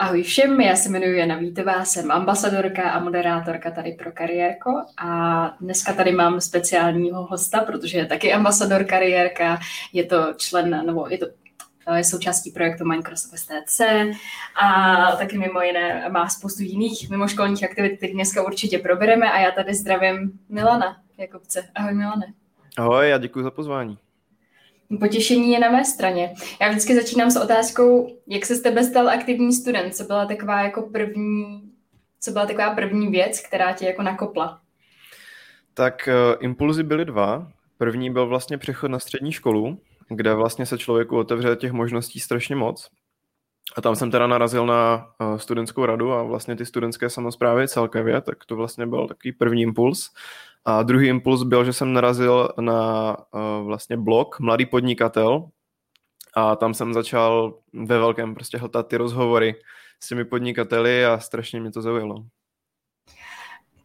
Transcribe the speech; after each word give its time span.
Ahoj 0.00 0.22
všem, 0.22 0.60
já 0.60 0.76
se 0.76 0.88
jmenuji 0.88 1.18
Jana 1.18 1.36
Vítová, 1.36 1.84
jsem 1.84 2.10
ambasadorka 2.10 2.90
a 2.90 3.00
moderátorka 3.00 3.70
tady 3.70 3.92
pro 3.92 4.12
Kariérko 4.12 4.70
a 4.98 5.56
dneska 5.60 5.92
tady 5.92 6.12
mám 6.12 6.40
speciálního 6.40 7.26
hosta, 7.26 7.60
protože 7.60 7.98
je 7.98 8.06
taky 8.06 8.32
ambasador 8.32 8.84
Kariérka, 8.84 9.58
je 9.92 10.04
to 10.04 10.34
člen, 10.36 10.86
nebo 10.86 11.08
je 11.08 11.18
to 11.18 11.26
je 11.94 12.04
součástí 12.04 12.50
projektu 12.50 12.84
Microsoft 12.84 13.38
STC 13.38 13.80
a 14.62 15.16
taky 15.16 15.38
mimo 15.38 15.60
jiné 15.62 16.08
má 16.08 16.28
spoustu 16.28 16.62
jiných 16.62 17.10
mimoškolních 17.10 17.64
aktivit, 17.64 17.96
které 17.96 18.12
dneska 18.12 18.42
určitě 18.42 18.78
probereme 18.78 19.32
a 19.32 19.38
já 19.38 19.50
tady 19.50 19.74
zdravím 19.74 20.38
Milana 20.48 20.96
Jakobce. 21.16 21.68
Ahoj 21.74 21.94
Milane. 21.94 22.26
Ahoj, 22.78 23.08
já 23.08 23.18
děkuji 23.18 23.42
za 23.42 23.50
pozvání. 23.50 23.98
Potěšení 25.00 25.52
je 25.52 25.58
na 25.58 25.70
mé 25.70 25.84
straně. 25.84 26.34
Já 26.60 26.68
vždycky 26.68 26.94
začínám 26.94 27.30
s 27.30 27.36
otázkou, 27.36 28.18
jak 28.26 28.46
se 28.46 28.56
z 28.56 28.60
tebe 28.60 28.84
stal 28.84 29.08
aktivní 29.08 29.52
student? 29.52 29.94
Co 29.94 30.04
byla 30.04 30.26
taková 30.26 30.62
jako 30.62 30.82
první, 30.82 31.62
co 32.20 32.30
byla 32.30 32.46
taková 32.46 32.74
první 32.74 33.08
věc, 33.08 33.40
která 33.40 33.72
tě 33.72 33.86
jako 33.86 34.02
nakopla? 34.02 34.60
Tak 35.74 36.08
uh, 36.08 36.44
impulzy 36.44 36.82
byly 36.82 37.04
dva. 37.04 37.52
První 37.78 38.10
byl 38.10 38.26
vlastně 38.26 38.58
přechod 38.58 38.88
na 38.88 38.98
střední 38.98 39.32
školu, 39.32 39.78
kde 40.08 40.34
vlastně 40.34 40.66
se 40.66 40.78
člověku 40.78 41.18
otevře 41.18 41.56
těch 41.56 41.72
možností 41.72 42.20
strašně 42.20 42.56
moc. 42.56 42.90
A 43.76 43.80
tam 43.80 43.96
jsem 43.96 44.10
teda 44.10 44.26
narazil 44.26 44.66
na 44.66 45.06
uh, 45.20 45.36
studentskou 45.36 45.86
radu 45.86 46.12
a 46.12 46.22
vlastně 46.22 46.56
ty 46.56 46.66
studentské 46.66 47.10
samozprávy 47.10 47.68
celkově, 47.68 48.20
tak 48.20 48.44
to 48.44 48.56
vlastně 48.56 48.86
byl 48.86 49.08
takový 49.08 49.32
první 49.32 49.62
impuls. 49.62 50.10
A 50.64 50.82
druhý 50.82 51.08
impuls 51.08 51.42
byl, 51.42 51.64
že 51.64 51.72
jsem 51.72 51.92
narazil 51.92 52.48
na 52.60 53.16
uh, 53.18 53.66
vlastně 53.66 53.96
blog 53.96 54.40
Mladý 54.40 54.66
podnikatel 54.66 55.48
a 56.34 56.56
tam 56.56 56.74
jsem 56.74 56.94
začal 56.94 57.58
ve 57.72 57.98
velkém 57.98 58.34
prostě 58.34 58.58
hltat 58.58 58.88
ty 58.88 58.96
rozhovory 58.96 59.54
s 60.00 60.08
těmi 60.08 60.24
podnikateli 60.24 61.06
a 61.06 61.18
strašně 61.18 61.60
mě 61.60 61.70
to 61.70 61.82
zaujalo. 61.82 62.24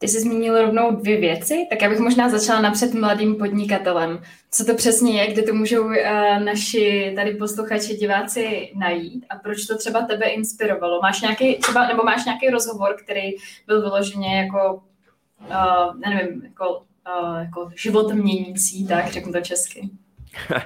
Ty 0.04 0.10
jsi 0.10 0.22
zmínil 0.22 0.62
rovnou 0.62 0.96
dvě 0.96 1.18
věci, 1.18 1.68
tak 1.70 1.82
já 1.82 1.90
bych 1.90 2.00
možná 2.00 2.30
začala 2.30 2.62
napřed 2.62 2.94
mladým 2.94 3.36
podnikatelem. 3.36 4.22
Co 4.52 4.66
to 4.66 4.76
přesně 4.76 5.22
je, 5.22 5.34
kde 5.34 5.42
to 5.42 5.54
můžou 5.54 5.84
uh, 5.84 5.94
naši 6.44 7.14
tady 7.16 7.36
posluchači, 7.36 7.96
diváci 7.96 8.72
najít 8.76 9.26
a 9.30 9.36
proč 9.36 9.66
to 9.66 9.78
třeba 9.78 10.02
tebe 10.02 10.26
inspirovalo? 10.26 11.00
Máš 11.02 11.22
nějaký, 11.22 11.56
třeba, 11.56 11.88
nebo 11.88 12.04
máš 12.04 12.26
nějaký 12.26 12.50
rozhovor, 12.50 12.96
který 13.04 13.32
byl 13.68 13.82
vyloženě 13.82 14.38
jako 14.38 14.84
uh, 15.40 16.00
nevím, 16.00 16.44
jako, 16.44 16.78
uh, 16.78 17.40
jako 17.40 17.72
život 17.76 18.14
měnící, 18.14 18.88
tak 18.88 19.08
řeknu 19.08 19.34
to 19.34 19.42
česky. 19.42 19.90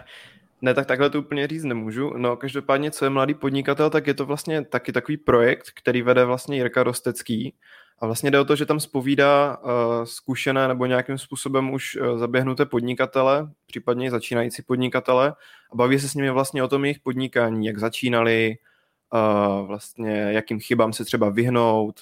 Ne, 0.62 0.74
tak 0.74 0.86
takhle 0.86 1.10
to 1.10 1.20
úplně 1.20 1.48
říct 1.48 1.64
nemůžu. 1.64 2.14
No, 2.18 2.38
každopádně, 2.38 2.92
co 2.92 3.06
je 3.06 3.10
mladý 3.10 3.34
podnikatel, 3.34 3.90
tak 3.90 4.08
je 4.08 4.14
to 4.14 4.26
vlastně 4.26 4.66
taky 4.66 4.92
takový 4.92 5.18
projekt, 5.18 5.68
který 5.76 6.02
vede 6.02 6.26
vlastně 6.26 6.58
Jirka 6.58 6.84
Rostecký. 6.84 7.54
A 8.00 8.06
vlastně 8.06 8.32
jde 8.32 8.40
o 8.40 8.46
to, 8.46 8.56
že 8.56 8.66
tam 8.66 8.80
spovídá 8.80 9.58
uh, 9.58 9.72
zkušené 10.04 10.68
nebo 10.68 10.86
nějakým 10.86 11.18
způsobem 11.18 11.74
už 11.74 11.96
uh, 11.96 12.18
zaběhnuté 12.18 12.66
podnikatele, 12.66 13.52
případně 13.66 14.12
začínající 14.12 14.62
podnikatele 14.62 15.34
a 15.72 15.76
baví 15.76 16.00
se 16.00 16.10
s 16.10 16.14
nimi 16.14 16.32
vlastně 16.32 16.64
o 16.64 16.68
tom 16.68 16.86
jejich 16.86 17.00
podnikání, 17.00 17.66
jak 17.66 17.78
začínali, 17.78 18.58
uh, 19.14 19.68
vlastně 19.68 20.12
jakým 20.12 20.60
chybám 20.60 20.94
se 20.94 21.06
třeba 21.06 21.30
vyhnout, 21.30 22.00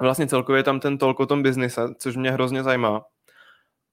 vlastně 0.00 0.26
celkově 0.26 0.62
tam 0.62 0.80
ten 0.80 0.98
tolk 0.98 1.20
o 1.20 1.26
tom 1.26 1.42
biznise, 1.42 1.80
což 1.98 2.16
mě 2.16 2.30
hrozně 2.30 2.62
zajímá. 2.62 3.04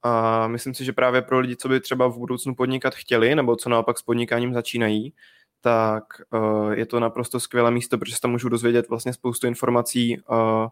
A 0.03 0.47
myslím 0.47 0.73
si, 0.73 0.85
že 0.85 0.93
právě 0.93 1.21
pro 1.21 1.39
lidi, 1.39 1.55
co 1.55 1.69
by 1.69 1.79
třeba 1.79 2.07
v 2.07 2.17
budoucnu 2.17 2.55
podnikat 2.55 2.95
chtěli, 2.95 3.35
nebo 3.35 3.55
co 3.55 3.69
naopak 3.69 3.99
s 3.99 4.01
podnikáním 4.01 4.53
začínají, 4.53 5.13
tak 5.61 6.03
uh, 6.33 6.71
je 6.71 6.85
to 6.85 6.99
naprosto 6.99 7.39
skvělé 7.39 7.71
místo, 7.71 7.97
protože 7.97 8.15
se 8.15 8.21
tam 8.21 8.31
můžu 8.31 8.49
dozvědět 8.49 8.89
vlastně 8.89 9.13
spoustu 9.13 9.47
informací 9.47 10.17
uh, 10.17 10.67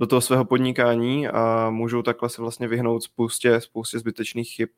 do 0.00 0.06
toho 0.06 0.20
svého 0.20 0.44
podnikání 0.44 1.28
a 1.28 1.70
můžou 1.70 2.02
takhle 2.02 2.28
se 2.28 2.42
vlastně 2.42 2.68
vyhnout 2.68 3.02
spoustě, 3.02 3.60
spoustě 3.60 3.98
zbytečných 3.98 4.48
chyb. 4.54 4.68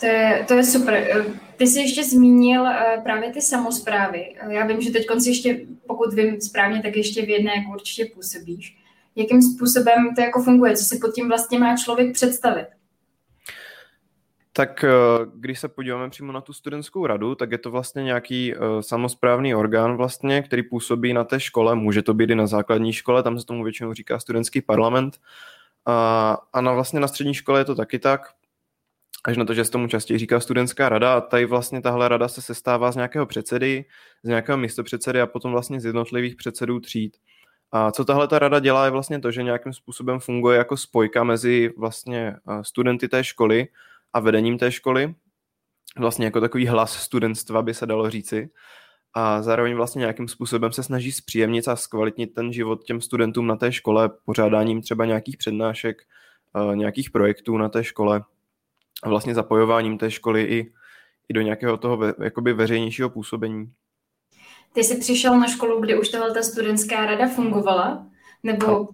To 0.00 0.06
je, 0.06 0.44
to 0.48 0.54
je 0.54 0.64
super. 0.64 1.24
Ty 1.56 1.66
jsi 1.66 1.80
ještě 1.80 2.04
zmínil 2.04 2.62
uh, 2.62 3.02
právě 3.02 3.30
ty 3.30 3.42
samozprávy. 3.42 4.36
Já 4.48 4.66
vím, 4.66 4.80
že 4.80 4.90
teď 4.90 5.06
konci 5.06 5.30
ještě, 5.30 5.66
pokud 5.86 6.14
vím 6.14 6.40
správně, 6.40 6.82
tak 6.82 6.96
ještě 6.96 7.26
v 7.26 7.28
jedné 7.28 7.52
jako 7.56 7.72
určitě 7.72 8.10
působíš. 8.14 8.78
Jakým 9.16 9.42
způsobem 9.42 10.14
to 10.14 10.20
jako 10.20 10.42
funguje? 10.42 10.76
Co 10.76 10.84
si 10.84 10.98
pod 10.98 11.14
tím 11.14 11.28
vlastně 11.28 11.58
má 11.58 11.76
člověk 11.76 12.12
představit? 12.12 12.66
Tak 14.52 14.84
eh, 14.84 14.88
když 15.34 15.60
se 15.60 15.68
podíváme 15.68 16.10
přímo 16.10 16.32
na 16.32 16.40
tu 16.40 16.52
studentskou 16.52 17.06
radu, 17.06 17.34
tak 17.34 17.52
je 17.52 17.58
to 17.58 17.70
vlastně 17.70 18.02
nějaký 18.02 18.54
uh, 18.54 18.80
samozprávný 18.80 19.54
orgán 19.54 19.96
vlastně, 19.96 20.42
který 20.42 20.62
působí 20.62 21.12
na 21.12 21.24
té 21.24 21.40
škole, 21.40 21.74
může 21.74 22.02
to 22.02 22.14
být 22.14 22.30
i 22.30 22.34
na 22.34 22.46
základní 22.46 22.92
škole, 22.92 23.22
tam 23.22 23.38
se 23.38 23.46
tomu 23.46 23.64
většinou 23.64 23.94
říká 23.94 24.18
studentský 24.18 24.62
parlament. 24.62 25.20
A, 25.86 26.38
a 26.52 26.60
na 26.60 26.72
vlastně 26.72 27.00
na 27.00 27.08
střední 27.08 27.34
škole 27.34 27.60
je 27.60 27.64
to 27.64 27.74
taky 27.74 27.98
tak, 27.98 28.34
až 29.24 29.36
na 29.36 29.44
to, 29.44 29.54
že 29.54 29.64
se 29.64 29.70
tomu 29.70 29.88
častěji 29.88 30.18
říká 30.18 30.40
studentská 30.40 30.88
rada 30.88 31.14
a 31.14 31.20
tady 31.20 31.44
vlastně 31.44 31.82
tahle 31.82 32.08
rada 32.08 32.28
se 32.28 32.42
sestává 32.42 32.92
z 32.92 32.96
nějakého 32.96 33.26
předsedy, 33.26 33.84
z 34.22 34.28
nějakého 34.28 34.58
místopředsedy 34.58 35.20
a 35.20 35.26
potom 35.26 35.52
vlastně 35.52 35.80
z 35.80 35.84
jednotlivých 35.84 36.36
předsedů 36.36 36.80
tříd. 36.80 37.16
A 37.72 37.92
co 37.92 38.04
tahle 38.04 38.28
ta 38.28 38.38
rada 38.38 38.58
dělá 38.58 38.84
je 38.84 38.90
vlastně 38.90 39.20
to, 39.20 39.30
že 39.30 39.42
nějakým 39.42 39.72
způsobem 39.72 40.20
funguje 40.20 40.58
jako 40.58 40.76
spojka 40.76 41.24
mezi 41.24 41.72
vlastně 41.78 42.36
eh, 42.48 42.64
studenty 42.64 43.08
té 43.08 43.24
školy 43.24 43.68
a 44.12 44.20
vedením 44.20 44.58
té 44.58 44.72
školy. 44.72 45.14
Vlastně 45.98 46.24
jako 46.24 46.40
takový 46.40 46.66
hlas 46.66 46.92
studentstva 46.92 47.62
by 47.62 47.74
se 47.74 47.86
dalo 47.86 48.10
říci. 48.10 48.50
A 49.14 49.42
zároveň 49.42 49.74
vlastně 49.74 50.00
nějakým 50.00 50.28
způsobem 50.28 50.72
se 50.72 50.82
snaží 50.82 51.12
zpříjemnit 51.12 51.68
a 51.68 51.76
zkvalitnit 51.76 52.34
ten 52.34 52.52
život 52.52 52.84
těm 52.84 53.00
studentům 53.00 53.46
na 53.46 53.56
té 53.56 53.72
škole, 53.72 54.10
pořádáním 54.24 54.82
třeba 54.82 55.04
nějakých 55.04 55.36
přednášek, 55.36 55.96
eh, 56.56 56.76
nějakých 56.76 57.10
projektů 57.10 57.56
na 57.56 57.68
té 57.68 57.84
škole 57.84 58.24
a 59.02 59.08
vlastně 59.08 59.34
zapojováním 59.34 59.98
té 59.98 60.10
školy 60.10 60.42
i, 60.42 60.72
i 61.28 61.32
do 61.32 61.40
nějakého 61.40 61.76
toho 61.76 61.96
ve, 61.96 62.14
jakoby 62.24 62.52
veřejnějšího 62.52 63.10
působení. 63.10 63.72
Ty 64.72 64.84
jsi 64.84 64.98
přišel 65.00 65.40
na 65.40 65.46
školu, 65.46 65.80
kde 65.80 65.98
už 65.98 66.08
tahle 66.08 66.34
ta 66.34 66.42
studentská 66.42 67.06
rada 67.06 67.28
fungovala? 67.28 68.06
Nebo 68.42 68.88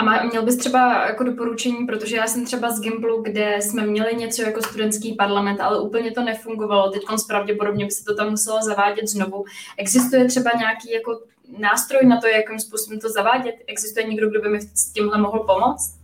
a 0.00 0.04
má, 0.04 0.22
měl 0.22 0.42
bys 0.42 0.56
třeba 0.56 1.06
jako 1.06 1.24
doporučení, 1.24 1.86
protože 1.86 2.16
já 2.16 2.26
jsem 2.26 2.44
třeba 2.44 2.70
z 2.70 2.80
Gimplu, 2.80 3.22
kde 3.22 3.56
jsme 3.60 3.86
měli 3.86 4.14
něco 4.14 4.42
jako 4.42 4.62
studentský 4.62 5.12
parlament, 5.12 5.60
ale 5.60 5.80
úplně 5.80 6.10
to 6.10 6.22
nefungovalo. 6.22 6.90
Teď 6.90 7.02
pravděpodobně 7.28 7.84
by 7.84 7.90
se 7.90 8.04
to 8.04 8.14
tam 8.14 8.30
muselo 8.30 8.62
zavádět 8.62 9.08
znovu. 9.08 9.44
Existuje 9.78 10.24
třeba 10.24 10.50
nějaký 10.58 10.92
jako 10.92 11.20
nástroj 11.58 12.00
na 12.06 12.20
to, 12.20 12.26
jakým 12.26 12.58
způsobem 12.58 13.00
to 13.00 13.08
zavádět? 13.08 13.54
Existuje 13.66 14.06
někdo, 14.06 14.30
kdo 14.30 14.40
by 14.40 14.48
mi 14.48 14.60
s 14.60 14.92
tímhle 14.92 15.18
mohl 15.18 15.38
pomoct? 15.38 16.00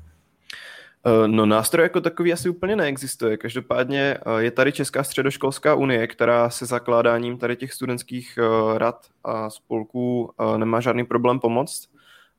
Eh, 1.07 1.29
no 1.29 1.47
nástroj 1.47 1.83
jako 1.83 2.01
takový 2.01 2.33
asi 2.33 2.49
úplně 2.49 2.77
neexistuje. 2.77 3.37
Každopádně 3.37 4.01
eh, 4.01 4.43
je 4.43 4.51
tady 4.51 4.73
Česká 4.73 5.05
středoškolská 5.05 5.75
unie, 5.75 6.07
která 6.07 6.51
se 6.51 6.67
zakládáním 6.67 7.39
tady 7.39 7.57
těch 7.57 7.73
studentských 7.73 8.39
eh, 8.39 8.79
rad 8.79 9.07
a 9.25 9.51
spolků 9.51 10.31
nemá 10.57 10.81
žádný 10.81 11.05
problém 11.05 11.41
pomoct. 11.41 11.96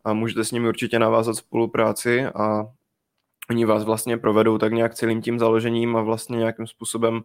A 0.08 0.14
můžete 0.14 0.44
s 0.44 0.52
nimi 0.52 0.68
určitě 0.68 1.00
navázat 1.00 1.36
spolupráci 1.36 2.26
a 2.26 2.66
oni 3.50 3.66
vás 3.66 3.84
vlastně 3.84 4.18
provedou 4.18 4.58
tak 4.58 4.74
nějak 4.74 4.96
celým 4.96 5.22
tím 5.22 5.40
založením 5.40 5.96
a 5.96 6.02
vlastně 6.02 6.38
nějakým 6.38 6.68
způsobem 6.68 7.22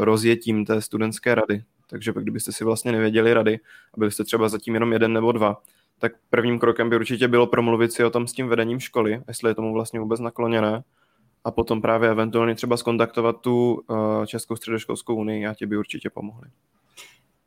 rozjetím 0.00 0.64
té 0.64 0.80
studentské 0.80 1.34
rady. 1.34 1.62
Takže 1.90 2.12
kdybyste 2.16 2.52
si 2.52 2.64
vlastně 2.64 2.92
nevěděli 2.92 3.34
rady 3.34 3.58
a 3.94 3.98
byli 3.98 4.10
jste 4.10 4.24
třeba 4.24 4.48
zatím 4.48 4.74
jenom 4.74 4.92
jeden 4.92 5.12
nebo 5.12 5.32
dva, 5.32 5.60
tak 5.98 6.12
prvním 6.30 6.58
krokem 6.58 6.90
by 6.90 6.96
určitě 6.96 7.28
bylo 7.28 7.46
promluvit 7.46 7.92
si 7.92 8.04
o 8.04 8.10
tom 8.10 8.26
s 8.26 8.32
tím 8.32 8.48
vedením 8.48 8.80
školy, 8.80 9.22
jestli 9.28 9.50
je 9.50 9.54
tomu 9.54 9.72
vlastně 9.72 10.00
vůbec 10.00 10.20
nakloněné, 10.20 10.82
a 11.44 11.50
potom 11.50 11.82
právě 11.82 12.10
eventuálně 12.10 12.54
třeba 12.54 12.76
skontaktovat 12.76 13.40
tu 13.40 13.74
uh, 13.74 14.24
Českou 14.24 14.56
středoškolskou 14.56 15.14
unii 15.14 15.46
a 15.46 15.54
ti 15.54 15.66
by 15.66 15.76
určitě 15.76 16.10
pomohli. 16.10 16.48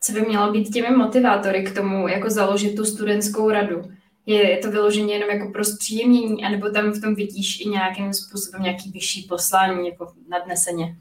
Co 0.01 0.11
by 0.11 0.21
mělo 0.21 0.51
být 0.51 0.69
těmi 0.69 0.97
motivátory 0.97 1.63
k 1.63 1.75
tomu, 1.75 2.07
jako 2.07 2.29
založit 2.29 2.75
tu 2.75 2.85
studentskou 2.85 3.49
radu? 3.49 3.81
Je 4.29 4.57
to 4.57 4.71
vyloženě 4.71 5.13
jenom 5.13 5.29
jako 5.29 5.51
pro 5.51 5.63
zpříjemnění, 5.63 6.45
anebo 6.45 6.69
tam 6.69 6.91
v 6.91 7.01
tom 7.01 7.15
vidíš 7.15 7.59
i 7.59 7.69
nějakým 7.69 8.13
způsobem 8.13 8.63
nějaký 8.63 8.91
vyšší 8.91 9.21
poslání, 9.29 9.87
jako 9.87 10.13
nadneseně? 10.29 10.97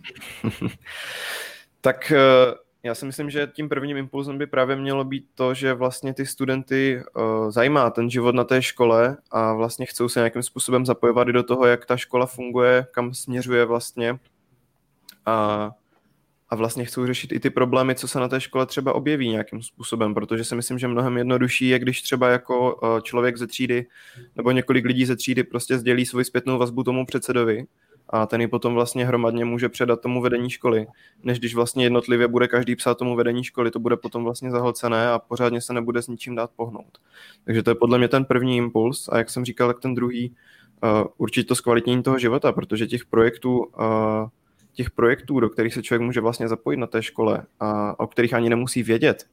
tak 1.80 2.12
uh, 2.12 2.54
já 2.82 2.94
si 2.94 3.06
myslím, 3.06 3.30
že 3.30 3.50
tím 3.52 3.68
prvním 3.68 3.96
impulzem 3.96 4.38
by 4.38 4.46
právě 4.46 4.76
mělo 4.76 5.04
být 5.04 5.26
to, 5.34 5.54
že 5.54 5.74
vlastně 5.74 6.14
ty 6.14 6.26
studenty 6.26 7.02
uh, 7.16 7.50
zajímá 7.50 7.90
ten 7.90 8.10
život 8.10 8.34
na 8.34 8.44
té 8.44 8.62
škole 8.62 9.16
a 9.30 9.52
vlastně 9.52 9.86
chcou 9.86 10.08
se 10.08 10.20
nějakým 10.20 10.42
způsobem 10.42 10.86
zapojovat 10.86 11.28
i 11.28 11.32
do 11.32 11.42
toho, 11.42 11.66
jak 11.66 11.86
ta 11.86 11.96
škola 11.96 12.26
funguje, 12.26 12.86
kam 12.90 13.14
směřuje 13.14 13.64
vlastně 13.64 14.18
a, 15.26 15.70
a 16.50 16.56
vlastně 16.56 16.84
chcou 16.84 17.06
řešit 17.06 17.32
i 17.32 17.40
ty 17.40 17.50
problémy, 17.50 17.94
co 17.94 18.08
se 18.08 18.20
na 18.20 18.28
té 18.28 18.40
škole 18.40 18.66
třeba 18.66 18.92
objeví 18.92 19.28
nějakým 19.28 19.62
způsobem, 19.62 20.14
protože 20.14 20.44
si 20.44 20.54
myslím, 20.54 20.78
že 20.78 20.88
mnohem 20.88 21.16
jednodušší 21.18 21.68
je, 21.68 21.78
když 21.78 22.02
třeba 22.02 22.28
jako 22.28 22.74
uh, 22.74 23.00
člověk 23.00 23.36
ze 23.36 23.46
třídy 23.46 23.86
nebo 24.36 24.50
několik 24.50 24.84
lidí 24.84 25.06
ze 25.06 25.16
třídy 25.16 25.44
prostě 25.44 25.78
sdělí 25.78 26.06
svoji 26.06 26.24
zpětnou 26.24 26.58
vazbu 26.58 26.84
tomu 26.84 27.06
předsedovi 27.06 27.66
a 28.10 28.26
ten 28.26 28.40
ji 28.40 28.48
potom 28.48 28.74
vlastně 28.74 29.06
hromadně 29.06 29.44
může 29.44 29.68
předat 29.68 30.00
tomu 30.00 30.22
vedení 30.22 30.50
školy, 30.50 30.86
než 31.22 31.38
když 31.38 31.54
vlastně 31.54 31.84
jednotlivě 31.84 32.28
bude 32.28 32.48
každý 32.48 32.76
psát 32.76 32.98
tomu 32.98 33.16
vedení 33.16 33.44
školy, 33.44 33.70
to 33.70 33.78
bude 33.78 33.96
potom 33.96 34.24
vlastně 34.24 34.50
zahlcené 34.50 35.08
a 35.08 35.18
pořádně 35.18 35.60
se 35.60 35.72
nebude 35.72 36.02
s 36.02 36.08
ničím 36.08 36.34
dát 36.34 36.50
pohnout. 36.56 36.98
Takže 37.44 37.62
to 37.62 37.70
je 37.70 37.74
podle 37.74 37.98
mě 37.98 38.08
ten 38.08 38.24
první 38.24 38.56
impuls 38.56 39.08
a 39.08 39.18
jak 39.18 39.30
jsem 39.30 39.44
říkal, 39.44 39.68
tak 39.68 39.80
ten 39.80 39.94
druhý 39.94 40.34
uh, 40.82 41.06
určitě 41.16 41.48
to 41.48 41.54
zkvalitnění 41.54 42.02
toho 42.02 42.18
života, 42.18 42.52
protože 42.52 42.86
těch 42.86 43.06
projektů 43.06 43.58
uh, 43.58 43.64
těch 44.78 44.90
projektů, 44.90 45.40
do 45.40 45.48
kterých 45.48 45.74
se 45.74 45.82
člověk 45.82 46.02
může 46.02 46.20
vlastně 46.20 46.48
zapojit 46.48 46.76
na 46.76 46.86
té 46.86 47.02
škole 47.02 47.42
a 47.60 48.00
o 48.00 48.06
kterých 48.06 48.34
ani 48.34 48.50
nemusí 48.50 48.82
vědět, 48.82 49.26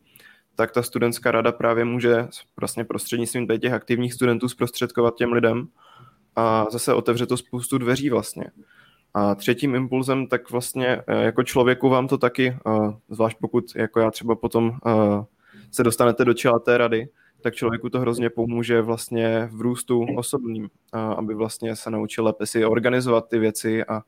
tak 0.56 0.72
ta 0.72 0.84
studentská 0.84 1.32
rada 1.32 1.52
právě 1.52 1.86
může 1.86 2.28
vlastně 2.60 2.84
prostřednictvím 2.84 3.48
těch 3.48 3.74
aktivních 3.74 4.14
studentů 4.14 4.50
zprostředkovat 4.50 5.16
těm 5.16 5.34
lidem 5.34 5.68
a 6.36 6.66
zase 6.72 6.94
otevře 6.94 7.26
to 7.26 7.38
spoustu 7.38 7.78
dveří 7.78 8.10
vlastně. 8.10 8.44
A 9.14 9.36
třetím 9.36 9.76
impulzem, 9.76 10.28
tak 10.28 10.52
vlastně 10.52 10.88
eh, 11.08 11.24
jako 11.24 11.44
člověku 11.44 11.90
vám 11.90 12.08
to 12.08 12.18
taky, 12.18 12.48
eh, 12.48 12.72
zvlášť 13.10 13.38
pokud 13.42 13.76
jako 13.76 14.00
já 14.00 14.12
třeba 14.12 14.36
potom 14.36 14.72
eh, 14.88 14.92
se 15.72 15.84
dostanete 15.84 16.26
do 16.26 16.34
čela 16.34 16.60
té 16.60 16.78
rady, 16.78 17.10
tak 17.42 17.56
člověku 17.56 17.90
to 17.90 18.00
hrozně 18.00 18.30
pomůže 18.30 18.82
vlastně 18.82 19.50
v 19.52 19.62
růstu 19.62 20.06
osobním, 20.18 20.70
aby 20.94 21.34
vlastně 21.34 21.76
se 21.76 21.92
naučil 21.92 22.24
lépe 22.24 22.46
si 22.46 22.66
organizovat 22.66 23.30
ty 23.30 23.40
věci 23.40 23.86
a 23.86 24.02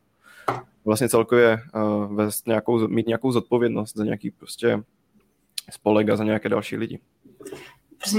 vlastně 0.87 1.09
celkově 1.09 1.57
vést 2.07 2.47
nějakou, 2.47 2.87
mít 2.87 3.07
nějakou 3.07 3.31
zodpovědnost 3.31 3.95
za 3.95 4.03
nějaký 4.03 4.31
prostě 4.31 4.83
spolek 5.71 6.09
a 6.09 6.15
za 6.15 6.23
nějaké 6.23 6.49
další 6.49 6.77
lidi. 6.77 6.99
Prostě 7.97 8.17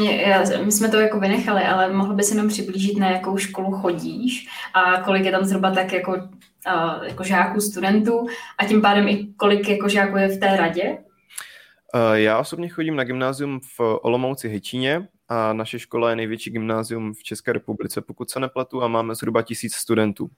my 0.64 0.72
jsme 0.72 0.88
to 0.88 0.96
jako 0.96 1.20
vynechali, 1.20 1.62
ale 1.62 1.92
mohl 1.92 2.14
bys 2.14 2.30
jenom 2.30 2.48
přiblížit, 2.48 2.98
na 2.98 3.10
jakou 3.10 3.36
školu 3.36 3.72
chodíš 3.72 4.48
a 4.74 5.02
kolik 5.02 5.24
je 5.24 5.32
tam 5.32 5.44
zhruba 5.44 5.70
tak 5.70 5.92
jako, 5.92 6.12
uh, 6.12 7.04
jako 7.04 7.24
žáků, 7.24 7.60
studentů 7.60 8.26
a 8.58 8.64
tím 8.64 8.82
pádem 8.82 9.08
i 9.08 9.28
kolik 9.36 9.68
jako 9.68 9.88
žáků 9.88 10.16
je 10.16 10.28
v 10.28 10.40
té 10.40 10.56
radě? 10.56 10.98
Já 12.12 12.38
osobně 12.38 12.68
chodím 12.68 12.96
na 12.96 13.04
gymnázium 13.04 13.60
v 13.60 13.80
Olomouci 14.02 14.48
Hečíně 14.48 15.08
a 15.28 15.52
naše 15.52 15.78
škola 15.78 16.10
je 16.10 16.16
největší 16.16 16.50
gymnázium 16.50 17.14
v 17.14 17.22
České 17.22 17.52
republice, 17.52 18.00
pokud 18.00 18.30
se 18.30 18.40
nepletu, 18.40 18.82
a 18.82 18.88
máme 18.88 19.14
zhruba 19.14 19.42
tisíc 19.42 19.74
studentů. 19.74 20.30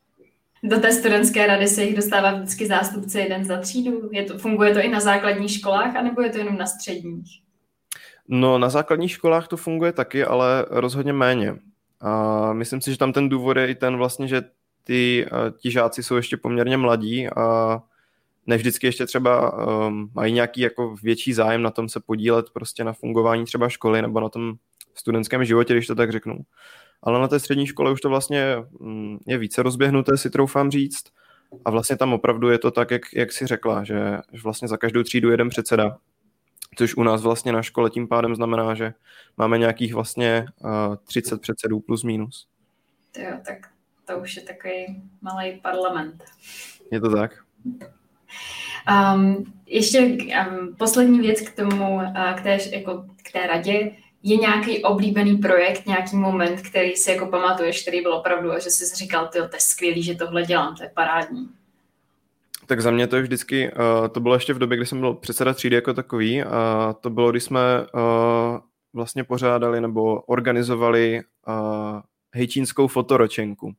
Do 0.62 0.80
té 0.80 0.92
studentské 0.92 1.46
rady 1.46 1.68
se 1.68 1.84
jich 1.84 1.96
dostává 1.96 2.32
vždycky 2.32 2.66
zástupce 2.66 3.20
jeden 3.20 3.44
za 3.44 3.58
třídu? 3.58 4.08
Je 4.12 4.22
to, 4.22 4.38
funguje 4.38 4.74
to 4.74 4.80
i 4.80 4.88
na 4.88 5.00
základních 5.00 5.50
školách, 5.50 5.96
anebo 5.96 6.22
je 6.22 6.30
to 6.30 6.38
jenom 6.38 6.58
na 6.58 6.66
středních? 6.66 7.42
No, 8.28 8.58
na 8.58 8.68
základních 8.68 9.10
školách 9.10 9.48
to 9.48 9.56
funguje 9.56 9.92
taky, 9.92 10.24
ale 10.24 10.66
rozhodně 10.70 11.12
méně. 11.12 11.56
A 12.00 12.52
myslím 12.52 12.80
si, 12.80 12.90
že 12.90 12.98
tam 12.98 13.12
ten 13.12 13.28
důvod 13.28 13.56
je 13.56 13.68
i 13.68 13.74
ten 13.74 13.96
vlastně, 13.96 14.28
že 14.28 14.42
ty, 14.84 15.26
ti 15.58 15.70
žáci 15.70 16.02
jsou 16.02 16.16
ještě 16.16 16.36
poměrně 16.36 16.76
mladí 16.76 17.28
a 17.28 17.78
ne 18.46 18.56
vždycky 18.56 18.86
ještě 18.86 19.06
třeba 19.06 19.52
um, 19.66 20.10
mají 20.14 20.32
nějaký 20.32 20.60
jako 20.60 20.96
větší 21.02 21.32
zájem 21.32 21.62
na 21.62 21.70
tom 21.70 21.88
se 21.88 22.00
podílet 22.00 22.50
prostě 22.50 22.84
na 22.84 22.92
fungování 22.92 23.44
třeba 23.44 23.68
školy 23.68 24.02
nebo 24.02 24.20
na 24.20 24.28
tom 24.28 24.54
studentském 24.94 25.44
životě, 25.44 25.74
když 25.74 25.86
to 25.86 25.94
tak 25.94 26.12
řeknu. 26.12 26.38
Ale 27.02 27.20
na 27.20 27.28
té 27.28 27.38
střední 27.38 27.66
škole 27.66 27.92
už 27.92 28.00
to 28.00 28.08
vlastně 28.08 28.56
um, 28.78 29.18
je 29.26 29.38
více 29.38 29.62
rozběhnuté, 29.62 30.16
si 30.16 30.30
troufám 30.30 30.70
říct. 30.70 31.04
A 31.64 31.70
vlastně 31.70 31.96
tam 31.96 32.12
opravdu 32.12 32.48
je 32.48 32.58
to 32.58 32.70
tak, 32.70 32.90
jak, 32.90 33.02
jak 33.14 33.32
si 33.32 33.46
řekla, 33.46 33.84
že, 33.84 34.18
že 34.32 34.42
vlastně 34.42 34.68
za 34.68 34.76
každou 34.76 35.02
třídu 35.02 35.30
jeden 35.30 35.48
předseda 35.48 35.96
což 36.76 36.94
u 36.96 37.02
nás 37.02 37.22
vlastně 37.22 37.52
na 37.52 37.62
škole 37.62 37.90
tím 37.90 38.08
pádem 38.08 38.34
znamená, 38.34 38.74
že 38.74 38.94
máme 39.36 39.58
nějakých 39.58 39.94
vlastně 39.94 40.46
uh, 40.58 40.96
30 41.04 41.40
předsedů 41.40 41.80
plus 41.80 42.04
minus. 42.04 42.48
Jo, 43.18 43.30
tak 43.46 43.68
to 44.06 44.18
už 44.18 44.36
je 44.36 44.42
takový 44.42 45.02
malý 45.22 45.60
parlament. 45.62 46.24
Je 46.92 47.00
to 47.00 47.16
tak. 47.16 47.44
Um, 49.14 49.52
ještě 49.66 50.00
um, 50.00 50.76
poslední 50.78 51.20
věc 51.20 51.40
k 51.40 51.56
tomu, 51.56 51.94
uh, 51.94 52.34
k, 52.34 52.42
té, 52.42 52.58
jako, 52.72 53.06
k 53.22 53.32
té 53.32 53.46
radě. 53.46 53.92
Je 54.22 54.36
nějaký 54.36 54.84
oblíbený 54.84 55.36
projekt, 55.36 55.86
nějaký 55.86 56.16
moment, 56.16 56.60
který 56.60 56.96
si 56.96 57.10
jako 57.10 57.26
pamatuješ, 57.26 57.82
který 57.82 58.00
byl 58.00 58.14
opravdu 58.14 58.52
a 58.52 58.58
že 58.58 58.70
jsi 58.70 58.96
říkal, 58.96 59.28
ty 59.28 59.38
to 59.38 59.56
je 59.56 59.60
skvělý, 59.60 60.02
že 60.02 60.14
tohle 60.14 60.42
dělám, 60.42 60.74
to 60.76 60.82
je 60.82 60.90
parádní. 60.94 61.48
Tak 62.66 62.80
za 62.80 62.90
mě 62.90 63.06
to 63.06 63.16
je 63.16 63.22
vždycky, 63.22 63.72
uh, 63.72 64.08
to 64.08 64.20
bylo 64.20 64.34
ještě 64.34 64.54
v 64.54 64.58
době, 64.58 64.76
kdy 64.76 64.86
jsem 64.86 65.00
byl 65.00 65.14
předseda 65.14 65.54
třídy 65.54 65.76
jako 65.76 65.94
takový 65.94 66.42
a 66.42 66.94
to 67.00 67.10
bylo, 67.10 67.30
když 67.30 67.42
jsme 67.42 67.60
uh, 67.80 68.58
vlastně 68.92 69.24
pořádali 69.24 69.80
nebo 69.80 70.20
organizovali 70.20 71.20
uh, 71.48 72.00
hejčínskou 72.34 72.86
fotoročenku. 72.86 73.72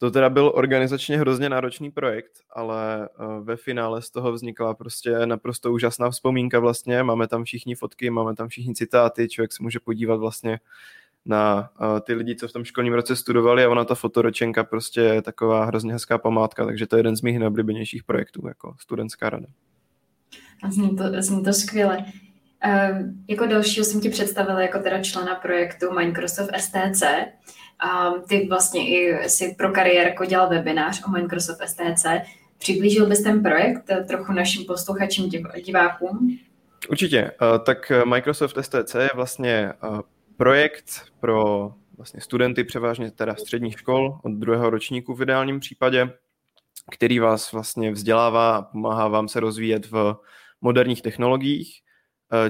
To 0.00 0.10
teda 0.10 0.30
byl 0.30 0.52
organizačně 0.54 1.18
hrozně 1.18 1.48
náročný 1.48 1.90
projekt, 1.90 2.32
ale 2.50 3.08
uh, 3.08 3.44
ve 3.44 3.56
finále 3.56 4.02
z 4.02 4.10
toho 4.10 4.32
vznikla 4.32 4.74
prostě 4.74 5.26
naprosto 5.26 5.72
úžasná 5.72 6.10
vzpomínka 6.10 6.58
vlastně. 6.58 7.02
Máme 7.02 7.28
tam 7.28 7.44
všichni 7.44 7.74
fotky, 7.74 8.10
máme 8.10 8.34
tam 8.34 8.48
všichni 8.48 8.74
citáty, 8.74 9.28
člověk 9.28 9.52
se 9.52 9.62
může 9.62 9.80
podívat 9.80 10.16
vlastně 10.16 10.60
na 11.24 11.70
uh, 11.80 12.00
ty 12.00 12.14
lidi, 12.14 12.36
co 12.36 12.48
v 12.48 12.52
tom 12.52 12.64
školním 12.64 12.92
roce 12.92 13.16
studovali 13.16 13.64
a 13.64 13.68
ona 13.68 13.84
ta 13.84 13.94
fotoročenka 13.94 14.64
prostě 14.64 15.00
je 15.00 15.22
taková 15.22 15.64
hrozně 15.64 15.92
hezká 15.92 16.18
památka, 16.18 16.64
takže 16.64 16.86
to 16.86 16.96
je 16.96 16.98
jeden 16.98 17.16
z 17.16 17.22
mých 17.22 17.38
nejoblíbenějších 17.38 18.04
projektů 18.04 18.48
jako 18.48 18.74
studentská 18.78 19.30
rada. 19.30 19.46
A 20.62 20.70
zní 20.70 20.96
to, 20.96 21.04
zní 21.18 21.44
to 21.44 21.52
skvěle. 21.52 22.04
Uh, 22.66 22.98
jako 23.28 23.46
dalšího 23.46 23.84
jsem 23.84 24.00
ti 24.00 24.10
představila 24.10 24.60
jako 24.60 24.78
teda 24.78 25.02
člena 25.02 25.34
projektu 25.34 25.92
Microsoft 25.92 26.50
STC. 26.58 27.02
A 27.80 28.10
ty 28.28 28.46
vlastně 28.48 28.88
i 28.88 29.28
si 29.28 29.54
pro 29.58 29.72
kariérku 29.72 30.24
dělal 30.24 30.48
webinář 30.48 31.02
o 31.06 31.10
Microsoft 31.10 31.60
STC. 31.66 32.06
Přiblížil 32.58 33.06
bys 33.06 33.22
ten 33.22 33.42
projekt 33.42 33.90
trochu 34.08 34.32
našim 34.32 34.64
posluchačům, 34.64 35.30
divákům? 35.64 36.38
Určitě. 36.90 37.30
Uh, 37.42 37.64
tak 37.64 37.92
Microsoft 38.04 38.56
STC 38.60 38.94
je 38.94 39.10
vlastně 39.14 39.72
uh, 39.82 40.00
projekt 40.36 41.04
pro 41.20 41.72
vlastně 42.00 42.20
studenty 42.20 42.64
převážně 42.64 43.10
teda 43.10 43.34
středních 43.34 43.78
škol 43.78 44.20
od 44.24 44.32
druhého 44.32 44.70
ročníku 44.70 45.14
v 45.14 45.22
ideálním 45.22 45.60
případě, 45.60 46.10
který 46.90 47.18
vás 47.18 47.52
vlastně 47.52 47.90
vzdělává 47.90 48.56
a 48.56 48.62
pomáhá 48.62 49.08
vám 49.08 49.28
se 49.28 49.40
rozvíjet 49.40 49.90
v 49.90 50.16
moderních 50.60 51.02
technologiích, 51.02 51.72
eh, 51.78 51.89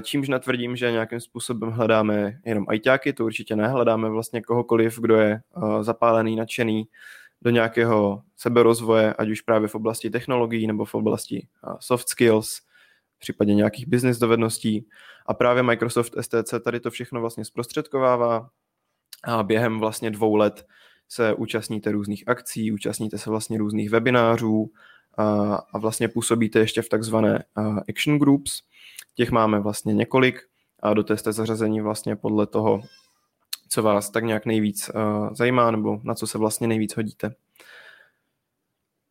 čímž 0.01 0.27
netvrdím, 0.27 0.75
že 0.75 0.91
nějakým 0.91 1.19
způsobem 1.19 1.71
hledáme 1.71 2.39
jenom 2.45 2.65
ajťáky, 2.67 3.13
to 3.13 3.25
určitě 3.25 3.55
ne, 3.55 3.67
hledáme 3.67 4.09
vlastně 4.09 4.41
kohokoliv, 4.41 4.99
kdo 4.99 5.15
je 5.15 5.31
eh, 5.31 5.83
zapálený, 5.83 6.35
nadšený 6.35 6.87
do 7.41 7.51
nějakého 7.51 8.21
seberozvoje, 8.37 9.13
ať 9.13 9.29
už 9.29 9.41
právě 9.41 9.67
v 9.67 9.75
oblasti 9.75 10.09
technologií 10.09 10.67
nebo 10.67 10.85
v 10.85 10.95
oblasti 10.95 11.47
eh, 11.67 11.73
soft 11.79 12.09
skills, 12.09 12.61
případně 13.19 13.55
nějakých 13.55 13.87
business 13.87 14.17
dovedností. 14.17 14.87
A 15.25 15.33
právě 15.33 15.63
Microsoft 15.63 16.15
STC 16.21 16.53
tady 16.63 16.79
to 16.79 16.91
všechno 16.91 17.21
vlastně 17.21 17.45
zprostředkovává 17.45 18.49
a 19.23 19.43
během 19.43 19.79
vlastně 19.79 20.11
dvou 20.11 20.35
let 20.35 20.65
se 21.09 21.33
účastníte 21.33 21.91
různých 21.91 22.23
akcí, 22.27 22.71
účastníte 22.71 23.17
se 23.17 23.29
vlastně 23.29 23.57
různých 23.57 23.89
webinářů 23.89 24.71
a, 25.17 25.55
a 25.73 25.77
vlastně 25.77 26.07
působíte 26.07 26.59
ještě 26.59 26.81
v 26.81 26.89
takzvané 26.89 27.43
action 27.89 28.19
groups. 28.19 28.61
Těch 29.15 29.31
máme 29.31 29.59
vlastně 29.59 29.93
několik 29.93 30.41
a 30.79 30.93
do 30.93 31.03
té 31.03 31.17
jste 31.17 31.33
zařazení 31.33 31.81
vlastně 31.81 32.15
podle 32.15 32.47
toho, 32.47 32.81
co 33.69 33.83
vás 33.83 34.09
tak 34.09 34.23
nějak 34.23 34.45
nejvíc 34.45 34.91
uh, 34.95 35.33
zajímá 35.33 35.71
nebo 35.71 35.99
na 36.03 36.15
co 36.15 36.27
se 36.27 36.37
vlastně 36.37 36.67
nejvíc 36.67 36.95
hodíte. 36.95 37.35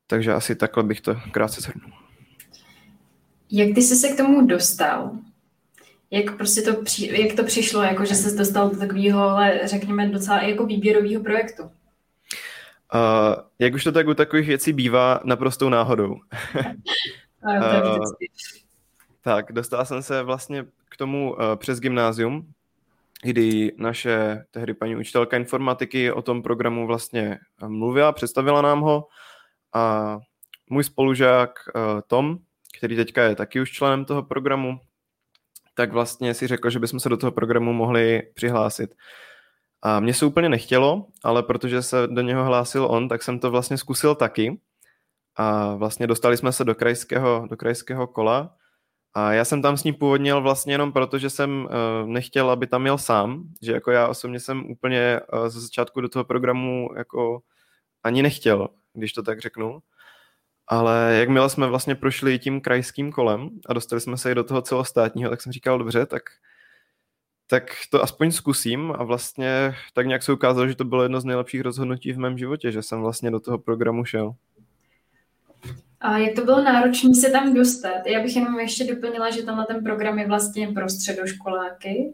Takže 0.07 0.33
asi 0.33 0.57
takhle 0.57 0.83
bych 0.83 1.00
to 1.00 1.16
krátce 1.30 1.61
shrnul. 1.61 1.92
Jak 3.50 3.75
ty 3.75 3.83
jsi 3.83 3.97
se 3.97 4.09
k 4.09 4.16
tomu 4.16 4.47
dostal? 4.47 5.12
Jak 6.11 6.37
prostě 6.37 6.62
to, 6.62 6.83
při, 6.83 7.23
jak 7.23 7.37
to 7.37 7.45
přišlo, 7.45 7.83
jako 7.83 8.04
že 8.04 8.14
jsi 8.14 8.37
dostal 8.37 8.71
do 8.71 8.78
takového, 8.78 9.37
řekněme, 9.64 10.09
docela 10.09 10.42
jako 10.42 10.66
výběrového 10.66 11.23
projektu? 11.23 11.62
Uh, 11.62 11.71
jak 13.59 13.75
už 13.75 13.85
to 13.85 13.92
tak 13.92 14.09
u 14.09 14.14
takových 14.14 14.47
věcí 14.47 14.73
bývá, 14.73 15.21
naprostou 15.25 15.69
náhodou. 15.69 16.14
uh, 17.45 18.04
tak, 19.21 19.53
dostal 19.53 19.85
jsem 19.85 20.03
se 20.03 20.23
vlastně 20.23 20.65
k 20.89 20.97
tomu 20.97 21.33
uh, 21.33 21.39
přes 21.57 21.81
gymnázium, 21.81 22.53
kdy 23.23 23.73
naše 23.79 24.45
tehdy 24.50 24.75
paní 24.75 24.97
učitelka 24.97 25.37
informatiky 25.37 26.12
o 26.12 26.23
tom 26.23 26.43
programu 26.43 26.87
vlastně 26.87 27.39
mluvila, 27.67 28.12
představila 28.12 28.62
nám 28.62 28.81
ho 28.81 29.09
a 29.75 30.19
můj 30.71 30.85
spolužák 30.85 31.50
uh, 31.75 32.00
Tom, 32.07 32.39
který 32.79 32.97
teďka 32.97 33.23
je 33.23 33.37
taky 33.37 33.61
už 33.61 33.71
členem 33.73 34.05
toho 34.05 34.23
programu, 34.23 34.81
tak 35.75 35.93
vlastně 35.93 36.35
si 36.35 36.47
řekl, 36.47 36.71
že 36.71 36.79
bychom 36.79 37.00
se 37.00 37.09
do 37.09 37.17
toho 37.17 37.33
programu 37.33 37.73
mohli 37.73 38.23
přihlásit. 38.35 38.95
A 39.83 40.00
mně 40.00 40.15
se 40.15 40.27
úplně 40.27 40.49
nechtělo, 40.49 41.07
ale 41.25 41.43
protože 41.43 41.83
se 41.83 42.07
do 42.07 42.23
něho 42.23 42.45
hlásil 42.45 42.85
on, 42.85 43.09
tak 43.09 43.23
jsem 43.23 43.39
to 43.39 43.50
vlastně 43.50 43.79
zkusil 43.79 44.15
taky. 44.15 44.61
A 45.37 45.75
vlastně 45.75 46.07
dostali 46.07 46.37
jsme 46.37 46.53
se 46.53 46.65
do 46.65 46.75
krajského, 46.75 47.47
do 47.50 47.57
krajského 47.57 48.07
kola. 48.07 48.55
A 49.14 49.33
já 49.33 49.45
jsem 49.45 49.62
tam 49.62 49.76
s 49.76 49.85
ním 49.85 49.95
původně 49.95 50.35
vlastně 50.35 50.75
jenom 50.75 50.93
proto, 50.93 51.19
že 51.19 51.31
jsem 51.31 51.64
uh, 51.64 52.09
nechtěl, 52.09 52.50
aby 52.50 52.67
tam 52.67 52.87
jel 52.87 52.99
sám, 52.99 53.45
že 53.62 53.73
jako 53.73 53.90
já 53.90 54.09
osobně 54.09 54.40
jsem 54.40 54.71
úplně 54.71 55.21
uh, 55.33 55.49
ze 55.49 55.61
začátku 55.61 56.00
do 56.00 56.09
toho 56.09 56.25
programu 56.25 56.88
jako 56.97 57.43
ani 58.02 58.23
nechtěl. 58.23 58.69
když 58.95 59.12
to 59.12 59.23
tak 59.23 59.40
řeknu. 59.40 59.81
Ale 60.67 61.17
jakmile 61.21 61.50
jsme 61.50 61.67
vlastně 61.67 61.95
prošli 61.95 62.38
tím 62.38 62.61
krajským 62.61 63.12
kolem 63.12 63.50
a 63.67 63.73
dostali 63.73 64.00
jsme 64.00 64.17
se 64.17 64.33
i 64.33 64.35
do 64.35 64.45
toho 64.45 64.62
celostátního, 64.62 65.31
tak 65.31 65.43
jsem 65.43 65.52
říkal, 65.52 65.79
dobře, 65.79 66.07
tak, 66.07 66.23
tak 67.47 67.64
to 67.90 68.02
aspoň 68.02 68.31
zkusím 68.31 68.93
a 68.99 69.05
vlastně 69.05 69.75
tak 69.95 70.07
nějak 70.07 70.23
se 70.23 70.33
ukázalo, 70.33 70.69
že 70.69 70.75
to 70.75 70.85
bylo 70.85 71.02
jedno 71.02 71.21
z 71.21 71.25
nejlepších 71.25 71.61
rozhodnutí 71.61 72.12
v 72.12 72.19
mém 72.19 72.38
životě, 72.38 72.73
že 72.73 72.83
jsem 72.83 73.00
vlastně 73.00 73.31
do 73.31 73.40
toho 73.40 73.59
programu 73.59 74.05
šel. 74.05 74.35
A 76.00 76.19
jak 76.19 76.35
to 76.35 76.45
bylo 76.45 76.62
náročné 76.62 77.14
se 77.14 77.30
tam 77.30 77.54
dostat? 77.54 78.07
Já 78.07 78.21
bych 78.23 78.37
jenom 78.37 78.61
ještě 78.61 78.95
doplnila, 78.95 79.30
že 79.30 79.42
tenhle 79.42 79.66
ten 79.66 79.85
program 79.85 80.19
je 80.19 80.26
vlastně 80.26 80.69
pro 80.69 80.88
středoškoláky. 80.88 82.12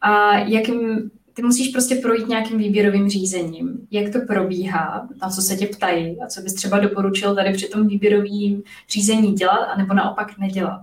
A 0.00 0.38
jakým, 0.38 1.10
ty 1.34 1.42
musíš 1.42 1.68
prostě 1.68 1.94
projít 1.94 2.28
nějakým 2.28 2.58
výběrovým 2.58 3.08
řízením. 3.08 3.88
Jak 3.90 4.12
to 4.12 4.18
probíhá, 4.20 5.08
na 5.22 5.30
co 5.30 5.42
se 5.42 5.56
tě 5.56 5.66
ptají 5.66 6.20
a 6.20 6.26
co 6.26 6.40
bys 6.40 6.54
třeba 6.54 6.78
doporučil 6.78 7.34
tady 7.34 7.52
při 7.52 7.68
tom 7.68 7.88
výběrovém 7.88 8.62
řízení 8.88 9.32
dělat, 9.32 9.64
anebo 9.64 9.94
naopak 9.94 10.38
nedělat? 10.38 10.82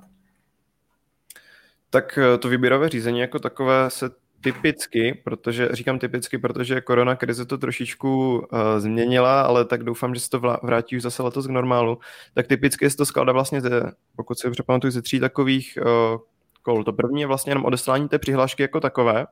Tak 1.89 2.17
eh, 2.17 2.37
to 2.37 2.49
výběrové 2.49 2.89
řízení 2.89 3.19
jako 3.19 3.39
takové 3.39 3.89
se 3.89 4.09
typicky, 4.43 5.21
protože 5.23 5.69
říkám 5.71 5.99
typicky, 5.99 6.37
protože 6.37 6.81
korona 6.81 7.15
krize 7.15 7.45
to 7.45 7.57
trošičku 7.57 8.37
uh, 8.37 8.59
změnila, 8.77 9.41
ale 9.41 9.65
tak 9.65 9.83
doufám, 9.83 10.15
že 10.15 10.21
se 10.21 10.29
to 10.29 10.39
vrátí 10.63 10.97
už 10.97 11.01
zase 11.01 11.23
letos 11.23 11.47
k 11.47 11.49
normálu. 11.49 11.99
Tak 12.33 12.47
typicky 12.47 12.89
se 12.89 12.97
to 12.97 13.05
skládá 13.05 13.33
vlastně, 13.33 13.61
ze, 13.61 13.91
pokud 14.15 14.39
si 14.39 14.47
dobře 14.47 14.63
pamatuju, 14.63 14.91
ze 14.91 15.01
tří 15.01 15.19
takových 15.19 15.77
uh, 15.81 16.19
kol. 16.61 16.83
To 16.83 16.93
první 16.93 17.21
je 17.21 17.27
vlastně 17.27 17.51
jenom 17.51 17.65
odeslání 17.65 18.09
té 18.09 18.19
přihlášky 18.19 18.61
jako 18.61 18.79
takové 18.79 19.25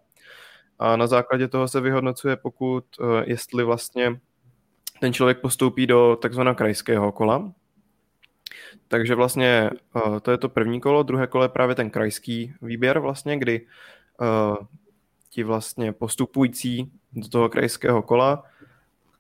a 0.80 0.96
na 0.96 1.08
základě 1.08 1.48
toho 1.48 1.68
se 1.68 1.82
vyhodnocuje, 1.82 2.36
pokud, 2.36 2.86
uh, 3.00 3.08
jestli 3.26 3.64
vlastně 3.64 4.20
ten 5.00 5.14
člověk 5.14 5.40
postoupí 5.40 5.88
do 5.88 6.18
takzvaného 6.22 6.56
krajského 6.56 7.12
kola, 7.12 7.52
takže 8.88 9.16
vlastně 9.16 9.70
uh, 9.96 10.20
to 10.20 10.32
je 10.32 10.38
to 10.38 10.50
první 10.50 10.82
kolo, 10.82 11.04
druhé 11.04 11.28
kolo 11.28 11.44
je 11.44 11.50
právě 11.50 11.76
ten 11.76 11.90
krajský 11.90 12.54
výběr 12.62 13.00
vlastně, 13.00 13.38
kdy 13.38 13.68
ti 15.32 15.44
vlastně 15.44 15.94
postupující 15.94 16.92
do 17.14 17.28
toho 17.28 17.50
krajského 17.50 18.02
kola, 18.02 18.44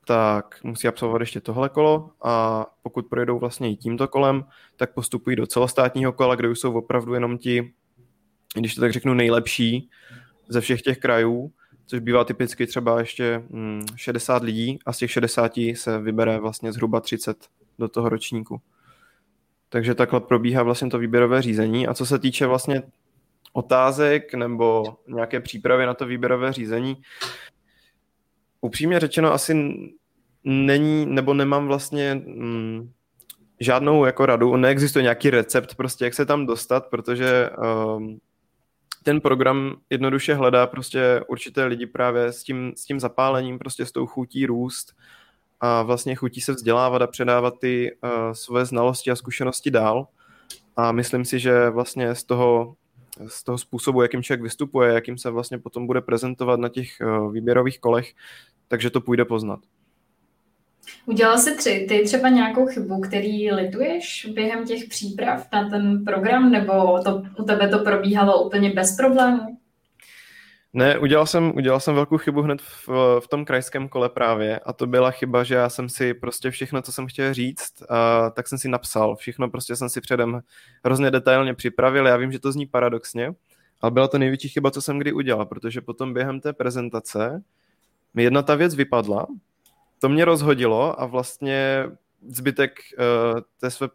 tak 0.05 0.59
musí 0.63 0.87
absolvovat 0.87 1.19
ještě 1.19 1.41
tohle 1.41 1.69
kolo 1.69 2.09
a 2.23 2.65
pokud 2.81 3.07
projedou 3.07 3.39
vlastně 3.39 3.71
i 3.71 3.75
tímto 3.75 4.07
kolem, 4.07 4.45
tak 4.77 4.93
postupují 4.93 5.35
do 5.35 5.47
celostátního 5.47 6.13
kola, 6.13 6.35
kde 6.35 6.49
už 6.49 6.59
jsou 6.59 6.73
opravdu 6.73 7.13
jenom 7.13 7.37
ti, 7.37 7.73
když 8.55 8.75
to 8.75 8.81
tak 8.81 8.91
řeknu, 8.91 9.13
nejlepší 9.13 9.89
ze 10.47 10.61
všech 10.61 10.81
těch 10.81 10.97
krajů, 10.97 11.51
což 11.85 11.99
bývá 11.99 12.23
typicky 12.23 12.67
třeba 12.67 12.99
ještě 12.99 13.43
60 13.95 14.41
mm, 14.41 14.45
lidí 14.45 14.79
a 14.85 14.93
z 14.93 14.97
těch 14.97 15.11
60 15.11 15.51
se 15.73 15.99
vybere 15.99 16.39
vlastně 16.39 16.73
zhruba 16.73 16.99
30 16.99 17.37
do 17.79 17.87
toho 17.87 18.09
ročníku. 18.09 18.61
Takže 19.69 19.95
takhle 19.95 20.19
probíhá 20.19 20.63
vlastně 20.63 20.89
to 20.89 20.99
výběrové 20.99 21.41
řízení. 21.41 21.87
A 21.87 21.93
co 21.93 22.05
se 22.05 22.19
týče 22.19 22.47
vlastně 22.47 22.83
otázek 23.53 24.33
nebo 24.33 24.83
nějaké 25.07 25.39
přípravy 25.39 25.85
na 25.85 25.93
to 25.93 26.05
výběrové 26.05 26.53
řízení. 26.53 26.97
Upřímně 28.61 28.99
řečeno 28.99 29.33
asi 29.33 29.73
není, 30.43 31.05
nebo 31.05 31.33
nemám 31.33 31.67
vlastně 31.67 32.15
mm, 32.15 32.91
žádnou 33.59 34.05
jako 34.05 34.25
radu, 34.25 34.55
neexistuje 34.55 35.03
nějaký 35.03 35.29
recept 35.29 35.75
prostě, 35.75 36.05
jak 36.05 36.13
se 36.13 36.25
tam 36.25 36.45
dostat, 36.45 36.87
protože 36.87 37.49
um, 37.97 38.19
ten 39.03 39.21
program 39.21 39.75
jednoduše 39.89 40.33
hledá 40.33 40.67
prostě 40.67 41.21
určité 41.27 41.65
lidi 41.65 41.85
právě 41.85 42.31
s 42.31 42.43
tím, 42.43 42.73
s 42.75 42.85
tím 42.85 42.99
zapálením, 42.99 43.59
prostě 43.59 43.85
s 43.85 43.91
tou 43.91 44.05
chutí 44.05 44.45
růst 44.45 44.93
a 45.59 45.83
vlastně 45.83 46.15
chutí 46.15 46.41
se 46.41 46.51
vzdělávat 46.51 47.01
a 47.01 47.07
předávat 47.07 47.59
ty 47.59 47.91
uh, 48.03 48.09
své 48.31 48.65
znalosti 48.65 49.11
a 49.11 49.15
zkušenosti 49.15 49.71
dál. 49.71 50.07
A 50.75 50.91
myslím 50.91 51.25
si, 51.25 51.39
že 51.39 51.69
vlastně 51.69 52.15
z 52.15 52.23
toho 52.23 52.75
z 53.27 53.43
toho 53.43 53.57
způsobu, 53.57 54.01
jakým 54.01 54.23
člověk 54.23 54.41
vystupuje, 54.41 54.93
jakým 54.93 55.17
se 55.17 55.29
vlastně 55.29 55.59
potom 55.59 55.87
bude 55.87 56.01
prezentovat 56.01 56.59
na 56.59 56.69
těch 56.69 57.01
eh, 57.01 57.05
výběrových 57.31 57.79
kolech, 57.79 58.13
takže 58.67 58.89
to 58.89 59.01
půjde 59.01 59.25
poznat. 59.25 59.59
Udělal 61.05 61.37
jsi 61.37 61.55
tři, 61.55 61.85
ty 61.89 62.03
třeba 62.05 62.29
nějakou 62.29 62.65
chybu, 62.65 63.01
který 63.01 63.51
lituješ 63.51 64.29
během 64.33 64.65
těch 64.65 64.85
příprav 64.85 65.47
na 65.53 65.69
ten 65.69 66.05
program, 66.05 66.51
nebo 66.51 66.99
to, 67.03 67.23
u 67.39 67.43
tebe 67.43 67.67
to 67.67 67.79
probíhalo 67.79 68.45
úplně 68.45 68.69
bez 68.69 68.97
problémů? 68.97 69.60
Ne, 70.73 70.99
udělal 70.99 71.25
jsem, 71.25 71.55
udělal 71.55 71.79
jsem 71.79 71.95
velkou 71.95 72.17
chybu 72.17 72.41
hned 72.41 72.61
v, 72.61 72.87
v 73.19 73.27
tom 73.27 73.45
krajském 73.45 73.89
kole 73.89 74.09
právě 74.09 74.59
a 74.59 74.73
to 74.73 74.87
byla 74.87 75.11
chyba, 75.11 75.43
že 75.43 75.55
já 75.55 75.69
jsem 75.69 75.89
si 75.89 76.13
prostě 76.13 76.51
všechno, 76.51 76.81
co 76.81 76.91
jsem 76.91 77.07
chtěl 77.07 77.33
říct, 77.33 77.83
a, 77.89 78.29
tak 78.29 78.47
jsem 78.47 78.57
si 78.57 78.69
napsal. 78.69 79.15
Všechno 79.15 79.49
prostě 79.49 79.75
jsem 79.75 79.89
si 79.89 80.01
předem 80.01 80.41
hrozně 80.85 81.11
detailně 81.11 81.53
připravil. 81.53 82.07
Já 82.07 82.17
vím, 82.17 82.31
že 82.31 82.39
to 82.39 82.51
zní 82.51 82.65
paradoxně, 82.65 83.33
ale 83.81 83.91
byla 83.91 84.07
to 84.07 84.17
největší 84.17 84.49
chyba, 84.49 84.71
co 84.71 84.81
jsem 84.81 84.99
kdy 84.99 85.13
udělal, 85.13 85.45
protože 85.45 85.81
potom 85.81 86.13
během 86.13 86.41
té 86.41 86.53
prezentace 86.53 87.43
mi 88.13 88.23
jedna 88.23 88.41
ta 88.41 88.55
věc 88.55 88.75
vypadla, 88.75 89.27
to 89.99 90.09
mě 90.09 90.25
rozhodilo 90.25 91.01
a 91.01 91.05
vlastně 91.05 91.85
zbytek 92.27 92.79
uh, 93.33 93.39
té 93.59 93.71
své 93.71 93.89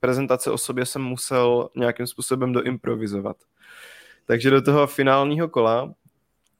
prezentace 0.00 0.50
o 0.50 0.58
sobě 0.58 0.86
jsem 0.86 1.02
musel 1.02 1.68
nějakým 1.76 2.06
způsobem 2.06 2.52
doimprovizovat. 2.52 3.36
Takže 4.26 4.50
do 4.50 4.62
toho 4.62 4.86
finálního 4.86 5.48
kola 5.48 5.94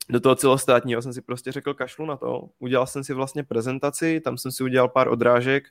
do 0.08 0.20
toho 0.20 0.34
celostátního 0.34 1.02
jsem 1.02 1.12
si 1.12 1.23
prostě 1.23 1.52
řekl 1.52 1.75
kašlu 1.75 2.06
na 2.06 2.16
to. 2.16 2.49
Udělal 2.58 2.87
jsem 2.87 3.04
si 3.04 3.14
vlastně 3.14 3.44
prezentaci, 3.44 4.20
tam 4.20 4.38
jsem 4.38 4.52
si 4.52 4.64
udělal 4.64 4.88
pár 4.88 5.08
odrážek 5.08 5.64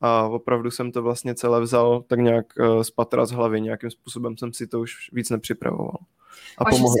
a 0.00 0.22
opravdu 0.26 0.70
jsem 0.70 0.92
to 0.92 1.02
vlastně 1.02 1.34
celé 1.34 1.60
vzal 1.60 2.02
tak 2.02 2.18
nějak 2.18 2.46
uh, 2.58 2.82
z 2.82 2.90
patra 2.90 3.26
z 3.26 3.30
hlavy. 3.30 3.60
Nějakým 3.60 3.90
způsobem 3.90 4.36
jsem 4.36 4.52
si 4.52 4.66
to 4.66 4.80
už 4.80 5.12
víc 5.12 5.30
nepřipravoval. 5.30 5.98
A 6.58 6.64
pomohlo. 6.64 6.96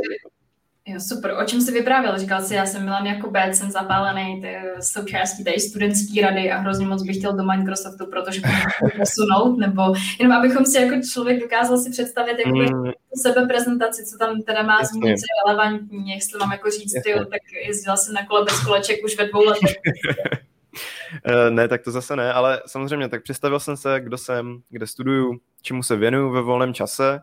Jo, 0.90 1.00
super. 1.00 1.36
O 1.42 1.44
čem 1.44 1.60
jsi 1.60 1.72
vyprávěl? 1.72 2.18
Říkal 2.18 2.42
jsi, 2.42 2.54
já 2.54 2.66
jsem 2.66 2.84
Milan 2.84 3.06
jako 3.06 3.30
B, 3.30 3.54
jsem 3.54 3.70
zapálený 3.70 4.40
ty, 4.40 4.56
součástí 4.80 5.44
té 5.44 5.60
studentské 5.60 6.20
rady 6.20 6.50
a 6.50 6.58
hrozně 6.58 6.86
moc 6.86 7.02
bych 7.02 7.16
chtěl 7.16 7.32
do 7.32 7.42
Microsoftu, 7.42 8.06
protože 8.06 8.40
posunout, 8.98 9.58
nebo 9.58 9.82
jenom 10.20 10.36
abychom 10.36 10.66
si 10.66 10.82
jako 10.82 10.94
člověk 11.12 11.40
dokázal 11.40 11.78
si 11.78 11.90
představit 11.90 12.38
jako 12.38 12.58
mm. 12.58 12.92
sebe 13.14 13.46
prezentaci, 13.46 14.04
co 14.04 14.18
tam 14.18 14.42
teda 14.42 14.62
má 14.62 14.84
zmínit, 14.84 15.18
co 15.18 15.24
je 15.24 15.52
relevantní, 15.52 16.10
jestli 16.10 16.38
mám 16.38 16.52
jako 16.52 16.70
říct, 16.70 16.92
ty, 16.92 17.12
tak 17.12 17.40
jezdila 17.66 17.96
jsem 17.96 18.14
na 18.14 18.26
kole 18.26 18.44
bez 18.44 18.64
koleček 18.64 19.04
už 19.04 19.16
ve 19.18 19.28
dvou 19.28 19.44
letech. 19.44 19.76
Eh, 21.24 21.50
ne, 21.50 21.68
tak 21.68 21.82
to 21.82 21.90
zase 21.90 22.16
ne, 22.16 22.32
ale 22.32 22.62
samozřejmě 22.66 23.08
tak 23.08 23.22
představil 23.22 23.60
jsem 23.60 23.76
se, 23.76 24.00
kdo 24.00 24.18
jsem, 24.18 24.62
kde 24.68 24.86
studuju, 24.86 25.40
čemu 25.62 25.82
se 25.82 25.96
věnuju 25.96 26.30
ve 26.30 26.42
volném 26.42 26.74
čase, 26.74 27.20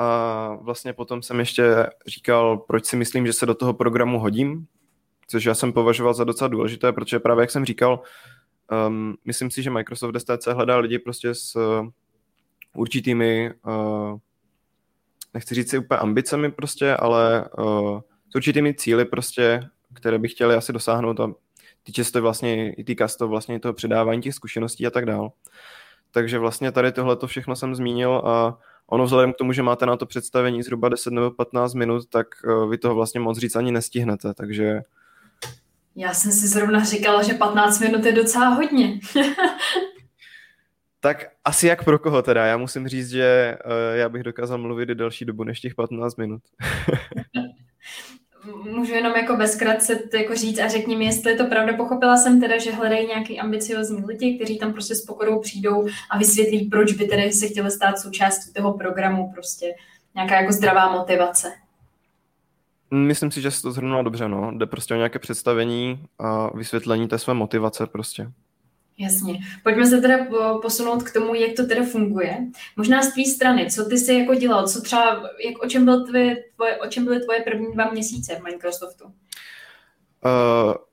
a 0.00 0.58
vlastně 0.60 0.92
potom 0.92 1.22
jsem 1.22 1.38
ještě 1.38 1.86
říkal, 2.06 2.58
proč 2.58 2.86
si 2.86 2.96
myslím, 2.96 3.26
že 3.26 3.32
se 3.32 3.46
do 3.46 3.54
toho 3.54 3.74
programu 3.74 4.18
hodím, 4.18 4.66
což 5.26 5.44
já 5.44 5.54
jsem 5.54 5.72
považoval 5.72 6.14
za 6.14 6.24
docela 6.24 6.48
důležité, 6.48 6.92
protože 6.92 7.18
právě 7.18 7.42
jak 7.42 7.50
jsem 7.50 7.64
říkal, 7.64 8.02
um, 8.88 9.16
myslím 9.24 9.50
si, 9.50 9.62
že 9.62 9.70
Microsoft 9.70 10.14
STC 10.18 10.46
hledá 10.46 10.78
lidi 10.78 10.98
prostě 10.98 11.34
s 11.34 11.56
uh, 11.56 11.88
určitými, 12.76 13.50
uh, 13.66 14.18
nechci 15.34 15.54
říct 15.54 15.70
si 15.70 15.78
úplně 15.78 15.98
ambicemi 15.98 16.50
prostě, 16.50 16.96
ale 16.96 17.48
uh, 17.58 18.00
s 18.30 18.34
určitými 18.34 18.74
cíly 18.74 19.04
prostě, 19.04 19.60
které 19.94 20.18
by 20.18 20.28
chtěli 20.28 20.54
asi 20.54 20.72
dosáhnout 20.72 21.20
a 21.20 21.32
týče 21.82 22.04
se 22.04 22.12
to 22.12 22.22
vlastně, 22.22 22.72
i 22.72 22.84
týká 22.84 23.08
se 23.08 23.18
to 23.18 23.28
vlastně 23.28 23.60
toho 23.60 23.74
předávání 23.74 24.22
těch 24.22 24.34
zkušeností 24.34 24.86
a 24.86 24.90
tak 24.90 25.06
dál. 25.06 25.32
Takže 26.10 26.38
vlastně 26.38 26.72
tady 26.72 26.92
tohle 26.92 27.16
to 27.16 27.26
všechno 27.26 27.56
jsem 27.56 27.74
zmínil 27.74 28.22
a 28.26 28.58
ono 28.90 29.04
vzhledem 29.04 29.32
k 29.32 29.36
tomu, 29.36 29.52
že 29.52 29.62
máte 29.62 29.86
na 29.86 29.96
to 29.96 30.06
představení 30.06 30.62
zhruba 30.62 30.88
10 30.88 31.12
nebo 31.12 31.30
15 31.30 31.74
minut, 31.74 32.08
tak 32.08 32.26
eh, 32.44 32.66
vy 32.66 32.78
toho 32.78 32.94
vlastně 32.94 33.20
moc 33.20 33.38
říct 33.38 33.56
ani 33.56 33.72
nestihnete, 33.72 34.34
takže... 34.34 34.82
Já 35.96 36.14
jsem 36.14 36.32
si 36.32 36.48
zrovna 36.48 36.84
říkala, 36.84 37.22
že 37.22 37.34
15 37.34 37.80
minut 37.80 38.04
je 38.04 38.12
docela 38.12 38.48
hodně. 38.48 39.00
tak 41.00 41.26
asi 41.44 41.66
jak 41.66 41.84
pro 41.84 41.98
koho 41.98 42.22
teda? 42.22 42.46
Já 42.46 42.56
musím 42.56 42.88
říct, 42.88 43.10
že 43.10 43.58
uh, 43.64 43.96
já 43.96 44.08
bych 44.08 44.22
dokázal 44.22 44.58
mluvit 44.58 44.90
i 44.90 44.94
delší 44.94 45.24
dobu 45.24 45.44
než 45.44 45.60
těch 45.60 45.74
15 45.74 46.16
minut. 46.16 46.42
můžu 48.64 48.94
jenom 48.94 49.12
jako 49.16 49.36
bezkratce 49.36 49.98
jako 50.14 50.34
říct 50.34 50.58
a 50.58 50.68
řekni 50.68 50.96
mi, 50.96 51.04
jestli 51.04 51.30
je 51.30 51.36
to 51.36 51.44
pravda. 51.44 51.76
Pochopila 51.76 52.16
jsem 52.16 52.40
teda, 52.40 52.58
že 52.58 52.72
hledají 52.72 53.06
nějaký 53.06 53.40
ambiciozní 53.40 54.04
lidi, 54.04 54.36
kteří 54.36 54.58
tam 54.58 54.72
prostě 54.72 54.94
s 54.94 55.04
pokorou 55.04 55.40
přijdou 55.40 55.86
a 56.10 56.18
vysvětlí, 56.18 56.68
proč 56.68 56.92
by 56.92 57.04
tedy 57.04 57.32
se 57.32 57.46
chtěli 57.46 57.70
stát 57.70 57.98
součástí 57.98 58.52
toho 58.52 58.72
programu, 58.72 59.32
prostě 59.34 59.74
nějaká 60.14 60.40
jako 60.40 60.52
zdravá 60.52 60.92
motivace. 60.92 61.52
Myslím 62.90 63.30
si, 63.30 63.40
že 63.40 63.50
se 63.50 63.62
to 63.62 63.72
zhrnula 63.72 64.02
dobře, 64.02 64.28
no. 64.28 64.52
Jde 64.52 64.66
prostě 64.66 64.94
o 64.94 64.96
nějaké 64.96 65.18
představení 65.18 66.06
a 66.18 66.56
vysvětlení 66.56 67.08
té 67.08 67.18
své 67.18 67.34
motivace 67.34 67.86
prostě. 67.86 68.32
Jasně. 69.00 69.38
Pojďme 69.62 69.86
se 69.86 70.00
teda 70.00 70.26
posunout 70.62 71.02
k 71.02 71.12
tomu, 71.12 71.34
jak 71.34 71.56
to 71.56 71.66
teda 71.66 71.84
funguje. 71.84 72.38
Možná 72.76 73.02
z 73.02 73.12
tvý 73.12 73.24
strany, 73.24 73.70
co 73.70 73.84
ty 73.84 73.98
jsi 73.98 74.14
jako 74.14 74.34
dělal, 74.34 74.68
co 74.68 74.80
třeba, 74.80 75.30
jak, 75.44 75.62
o, 75.62 75.68
čem 75.68 75.84
byl 75.84 76.06
tvoje, 76.06 76.36
tvoje, 76.56 76.76
o 76.76 76.86
čem 76.86 77.04
byly 77.04 77.20
tvoje 77.20 77.40
první 77.40 77.72
dva 77.72 77.90
měsíce 77.90 78.36
v 78.36 78.42
Microsoftu? 78.42 79.04
Uh, 79.04 79.12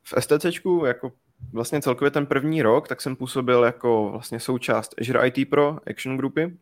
v 0.03 0.21
STCčku 0.21 0.85
jako 0.85 1.11
vlastně 1.53 1.81
celkově 1.81 2.11
ten 2.11 2.25
první 2.25 2.61
rok, 2.61 2.87
tak 2.87 3.01
jsem 3.01 3.15
působil 3.15 3.63
jako 3.63 4.09
vlastně 4.11 4.39
součást 4.39 4.95
Azure 5.01 5.27
IT 5.27 5.49
Pro 5.49 5.77
Action 5.89 6.17
Groupy, 6.17 6.57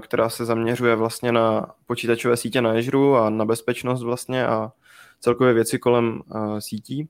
která 0.00 0.28
se 0.28 0.44
zaměřuje 0.44 0.96
vlastně 0.96 1.32
na 1.32 1.74
počítačové 1.86 2.36
sítě 2.36 2.62
na 2.62 2.70
Azure 2.70 3.20
a 3.20 3.30
na 3.30 3.44
bezpečnost 3.44 4.02
vlastně 4.02 4.46
a 4.46 4.72
celkově 5.20 5.54
věci 5.54 5.78
kolem 5.78 6.20
sítí. 6.58 7.08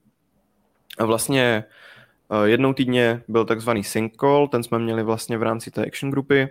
A 0.99 1.05
vlastně 1.05 1.63
jednou 2.43 2.73
týdně 2.73 3.21
byl 3.27 3.45
takzvaný 3.45 3.83
sync 3.83 4.13
call, 4.19 4.47
ten 4.47 4.63
jsme 4.63 4.79
měli 4.79 5.03
vlastně 5.03 5.37
v 5.37 5.43
rámci 5.43 5.71
té 5.71 5.85
action 5.85 6.11
grupy 6.11 6.49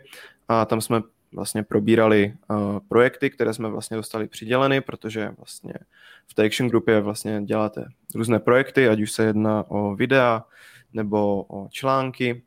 a 0.49 0.65
tam 0.65 0.81
jsme 0.81 1.03
vlastně 1.33 1.63
probírali 1.63 2.35
uh, 2.51 2.79
projekty, 2.89 3.31
které 3.31 3.55
jsme 3.55 3.69
vlastně 3.69 3.97
dostali 3.97 4.29
přiděleny, 4.29 4.81
protože 4.81 5.31
vlastně 5.37 5.75
v 6.27 6.35
té 6.35 6.45
action 6.45 6.69
grupě 6.71 7.01
vlastně 7.01 7.43
děláte 7.45 7.85
různé 8.15 8.39
projekty, 8.39 8.89
ať 8.89 9.01
už 9.01 9.13
se 9.13 9.25
jedná 9.25 9.71
o 9.71 9.95
videa 9.95 10.45
nebo 10.93 11.43
o 11.43 11.69
články, 11.71 12.43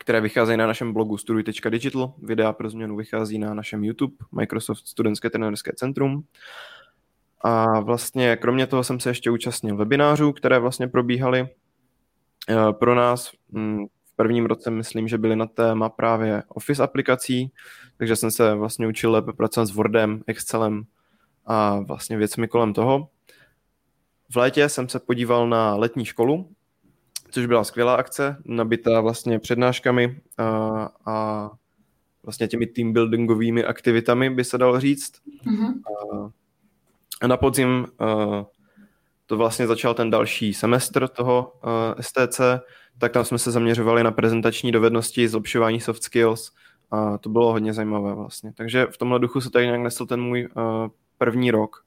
které 0.00 0.20
vycházejí 0.20 0.58
na 0.58 0.66
našem 0.66 0.92
blogu 0.92 1.16
studuj.digital. 1.16 2.14
Videa 2.22 2.52
pro 2.52 2.70
změnu 2.70 2.96
vychází 2.96 3.38
na 3.38 3.54
našem 3.54 3.84
YouTube, 3.84 4.16
Microsoft 4.32 4.86
Studentské 4.86 5.30
trenerské 5.30 5.72
centrum. 5.76 6.24
A 7.40 7.80
vlastně 7.80 8.36
kromě 8.36 8.66
toho 8.66 8.84
jsem 8.84 9.00
se 9.00 9.10
ještě 9.10 9.30
účastnil 9.30 9.76
webinářů, 9.76 10.32
které 10.32 10.58
vlastně 10.58 10.88
probíhaly 10.88 11.40
eh, 11.40 11.48
pro 12.72 12.94
nás. 12.94 13.32
Mm, 13.48 13.86
v 13.86 14.16
prvním 14.16 14.46
roce 14.46 14.70
myslím, 14.70 15.08
že 15.08 15.18
byly 15.18 15.36
na 15.36 15.46
téma 15.46 15.88
právě 15.88 16.42
Office 16.48 16.82
aplikací, 16.82 17.52
takže 17.96 18.16
jsem 18.16 18.30
se 18.30 18.54
vlastně 18.54 18.86
učil 18.86 19.12
lépe 19.12 19.32
pracovat 19.32 19.66
s 19.66 19.70
Wordem, 19.70 20.22
Excelem 20.26 20.82
a 21.46 21.80
vlastně 21.80 22.16
věcmi 22.16 22.48
kolem 22.48 22.72
toho. 22.72 23.08
V 24.30 24.36
létě 24.36 24.68
jsem 24.68 24.88
se 24.88 24.98
podíval 24.98 25.48
na 25.48 25.74
letní 25.74 26.04
školu, 26.04 26.50
což 27.30 27.46
byla 27.46 27.64
skvělá 27.64 27.94
akce, 27.94 28.36
nabitá 28.44 29.00
vlastně 29.00 29.38
přednáškami 29.38 30.20
a, 30.38 30.44
a 31.06 31.50
vlastně 32.22 32.48
těmi 32.48 32.66
team 32.66 32.92
buildingovými 32.92 33.64
aktivitami, 33.64 34.30
by 34.30 34.44
se 34.44 34.58
dalo 34.58 34.80
říct. 34.80 35.12
Mm-hmm. 35.46 35.74
A, 35.86 36.30
a 37.22 37.26
na 37.26 37.36
podzim 37.36 37.86
to 39.26 39.36
vlastně 39.36 39.66
začal 39.66 39.94
ten 39.94 40.10
další 40.10 40.54
semestr 40.54 41.08
toho 41.08 41.52
uh, 41.64 41.70
STC, 42.00 42.40
tak 42.98 43.12
tam 43.12 43.24
jsme 43.24 43.38
se 43.38 43.50
zaměřovali 43.50 44.02
na 44.02 44.10
prezentační 44.10 44.72
dovednosti, 44.72 45.28
zlepšování 45.28 45.80
soft 45.80 46.02
skills 46.02 46.52
a 46.90 47.18
to 47.18 47.28
bylo 47.28 47.52
hodně 47.52 47.72
zajímavé 47.72 48.14
vlastně. 48.14 48.52
Takže 48.56 48.86
v 48.90 48.98
tomhle 48.98 49.18
duchu 49.18 49.40
se 49.40 49.50
tady 49.50 49.66
nějak 49.66 49.80
nesl 49.80 50.06
ten 50.06 50.20
můj 50.20 50.48
uh, 50.56 50.62
první 51.18 51.50
rok. 51.50 51.86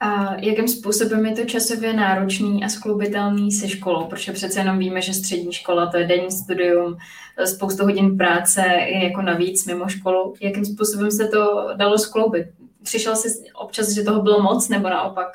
A 0.00 0.34
jakým 0.34 0.68
způsobem 0.68 1.26
je 1.26 1.36
to 1.36 1.44
časově 1.44 1.92
náročný 1.92 2.64
a 2.64 2.68
skloubitelný 2.68 3.52
se 3.52 3.68
školou? 3.68 4.04
Protože 4.04 4.32
přece 4.32 4.60
jenom 4.60 4.78
víme, 4.78 5.00
že 5.00 5.12
střední 5.12 5.52
škola 5.52 5.86
to 5.86 5.96
je 5.96 6.06
denní 6.06 6.30
studium, 6.30 6.96
spoustu 7.44 7.84
hodin 7.84 8.16
práce 8.16 8.62
jako 9.02 9.22
navíc 9.22 9.66
mimo 9.66 9.88
školu. 9.88 10.34
Jakým 10.40 10.64
způsobem 10.64 11.10
se 11.10 11.28
to 11.28 11.68
dalo 11.76 11.98
skloubit? 11.98 12.46
Přišel 12.82 13.16
jsi 13.16 13.28
občas, 13.54 13.90
že 13.90 14.02
toho 14.02 14.22
bylo 14.22 14.42
moc, 14.42 14.68
nebo 14.68 14.88
naopak? 14.88 15.28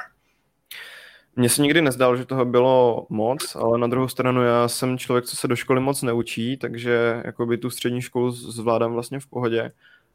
Mně 1.40 1.50
se 1.50 1.62
nikdy 1.62 1.82
nezdál, 1.82 2.18
že 2.18 2.26
toho 2.26 2.46
bylo 2.46 3.08
moc, 3.10 3.56
ale 3.56 3.78
na 3.78 3.88
druhou 3.88 4.08
stranu 4.08 4.44
já 4.44 4.68
jsem 4.68 4.98
člověk, 4.98 5.26
co 5.26 5.36
se 5.36 5.48
do 5.48 5.56
školy 5.56 5.80
moc 5.80 6.02
neučí, 6.02 6.58
takže 6.58 7.22
jakoby 7.26 7.58
tu 7.58 7.70
střední 7.70 8.02
školu 8.02 8.32
zvládám 8.32 8.94
vlastně 8.94 9.20
v 9.20 9.28
pohodě. 9.28 9.72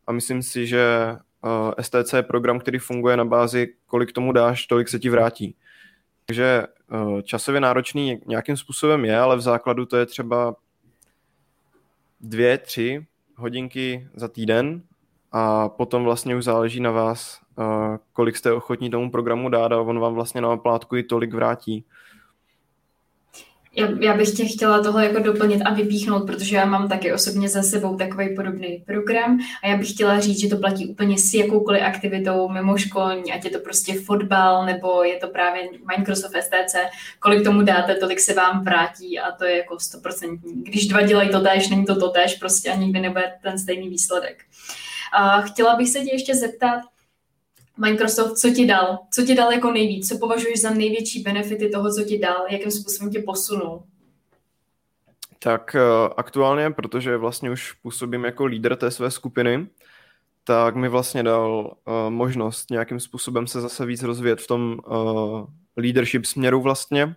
A 0.07 0.13
myslím 0.13 0.43
si, 0.43 0.67
že 0.67 1.17
uh, 1.45 1.73
eh, 1.79 1.83
STC 1.83 2.13
je 2.13 2.23
program, 2.23 2.59
který 2.59 2.79
funguje 2.79 3.17
na 3.17 3.25
bázi, 3.25 3.75
kolik 3.87 4.13
tomu 4.13 4.33
dáš, 4.33 4.67
tolik 4.67 4.89
se 4.89 4.99
ti 4.99 5.11
vrátí. 5.11 5.55
Takže 6.27 6.67
uh, 6.93 7.21
časově 7.21 7.61
náročný 7.61 8.21
nějakým 8.27 8.57
způsobem 8.57 9.05
je, 9.05 9.19
ale 9.19 9.37
v 9.37 9.41
základu 9.41 9.87
to 9.87 9.97
je 9.97 10.07
třeba 10.07 10.57
dvě, 12.21 12.59
tři 12.59 13.07
hodinky 13.37 14.09
za 14.15 14.29
týden 14.29 14.83
a 15.33 15.69
potom 15.69 16.05
vlastně 16.05 16.37
už 16.37 16.45
záleží 16.45 16.81
na 16.81 16.91
vás, 16.91 17.41
uh, 17.59 17.65
kolik 18.13 18.37
jste 18.37 18.53
ochotní 18.53 18.91
tomu 18.91 19.11
programu 19.11 19.49
dát 19.49 19.73
a 19.73 19.81
on 19.81 19.99
vám 19.99 20.15
vlastně 20.15 20.41
na 20.41 20.49
oplátku 20.49 20.97
i 20.97 21.03
tolik 21.03 21.35
vrátí. 21.35 21.85
Já, 23.77 23.89
já 24.01 24.17
bych 24.17 24.31
tě 24.31 24.45
chtěla 24.45 24.83
tohle 24.83 25.07
jako 25.07 25.23
doplnit 25.23 25.63
a 25.63 25.75
vypíchnout, 25.75 26.27
protože 26.27 26.57
já 26.57 26.65
mám 26.65 26.89
taky 26.89 27.13
osobně 27.13 27.49
za 27.49 27.63
sebou 27.63 27.97
takový 27.97 28.37
podobný 28.37 28.83
program 28.87 29.39
a 29.63 29.67
já 29.67 29.77
bych 29.77 29.91
chtěla 29.91 30.21
říct, 30.21 30.41
že 30.41 30.49
to 30.49 30.57
platí 30.57 30.87
úplně 30.87 31.19
s 31.19 31.35
jakoukoliv 31.35 31.83
aktivitou 31.83 32.49
mimo 32.49 32.79
školní, 32.79 33.33
ať 33.33 33.45
je 33.45 33.51
to 33.51 33.59
prostě 33.59 33.95
fotbal 34.01 34.67
nebo 34.67 35.03
je 35.03 35.17
to 35.17 35.29
právě 35.29 35.69
Microsoft 35.97 36.33
STC, 36.41 36.77
kolik 37.21 37.45
tomu 37.45 37.63
dáte, 37.63 37.95
tolik 37.95 38.21
se 38.21 38.35
vám 38.35 38.65
vrátí 38.65 39.19
a 39.19 39.33
to 39.33 39.45
je 39.45 39.57
jako 39.57 39.81
stoprocentní. 39.81 40.65
Když 40.65 40.87
dva 40.87 41.03
dělají 41.03 41.29
to 41.29 41.41
též, 41.41 41.69
není 41.69 41.85
to 41.85 42.01
to 42.01 42.09
též 42.09 42.35
prostě 42.35 42.71
a 42.71 42.77
nikdy 42.77 43.01
nebude 43.01 43.33
ten 43.43 43.59
stejný 43.59 43.89
výsledek. 43.89 44.45
A 45.13 45.41
chtěla 45.41 45.77
bych 45.77 45.89
se 45.89 46.01
tě 46.01 46.13
ještě 46.13 46.35
zeptat, 46.35 46.81
Microsoft, 47.77 48.39
co 48.39 48.51
ti 48.51 48.67
dal? 48.67 48.99
Co 49.11 49.23
ti 49.23 49.35
dal 49.35 49.53
jako 49.53 49.73
nejvíc? 49.73 50.09
Co 50.09 50.19
považuješ 50.19 50.61
za 50.61 50.71
největší 50.71 51.23
benefity 51.23 51.69
toho, 51.69 51.95
co 51.95 52.05
ti 52.05 52.19
dal? 52.19 52.47
Jakým 52.51 52.71
způsobem 52.71 53.13
tě 53.13 53.23
posunul? 53.27 53.83
Tak 55.39 55.77
uh, 55.79 56.13
aktuálně, 56.17 56.71
protože 56.71 57.17
vlastně 57.17 57.51
už 57.51 57.73
působím 57.73 58.25
jako 58.25 58.45
lídr 58.45 58.77
té 58.77 58.91
své 58.91 59.11
skupiny, 59.11 59.67
tak 60.45 60.77
mi 60.77 60.89
vlastně 60.89 61.23
dal 61.23 61.77
uh, 61.87 62.11
možnost 62.11 62.71
nějakým 62.71 63.01
způsobem 63.01 63.47
se 63.47 63.61
zase 63.61 63.87
víc 63.87 64.03
rozvíjet 64.03 64.41
v 64.41 64.47
tom 64.47 64.79
uh, 64.87 65.47
leadership 65.77 66.25
směru 66.25 66.61
vlastně. 66.61 67.15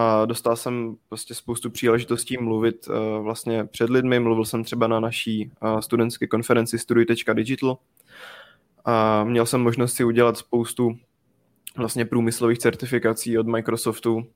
A 0.00 0.24
dostal 0.24 0.56
jsem 0.56 0.96
prostě 1.08 1.34
spoustu 1.34 1.70
příležitostí 1.70 2.36
mluvit 2.36 2.88
uh, 2.88 3.24
vlastně 3.24 3.64
před 3.64 3.90
lidmi. 3.90 4.20
Mluvil 4.20 4.44
jsem 4.44 4.64
třeba 4.64 4.86
na 4.86 5.00
naší 5.00 5.50
uh, 5.62 5.80
studentské 5.80 6.26
konferenci 6.26 6.78
studuj.digital, 6.78 7.78
a 8.84 9.24
měl 9.24 9.46
jsem 9.46 9.60
možnost 9.60 9.94
si 9.94 10.04
udělat 10.04 10.36
spoustu 10.36 10.98
vlastně 11.76 12.04
průmyslových 12.04 12.58
certifikací 12.58 13.38
od 13.38 13.46
Microsoftu, 13.46 14.26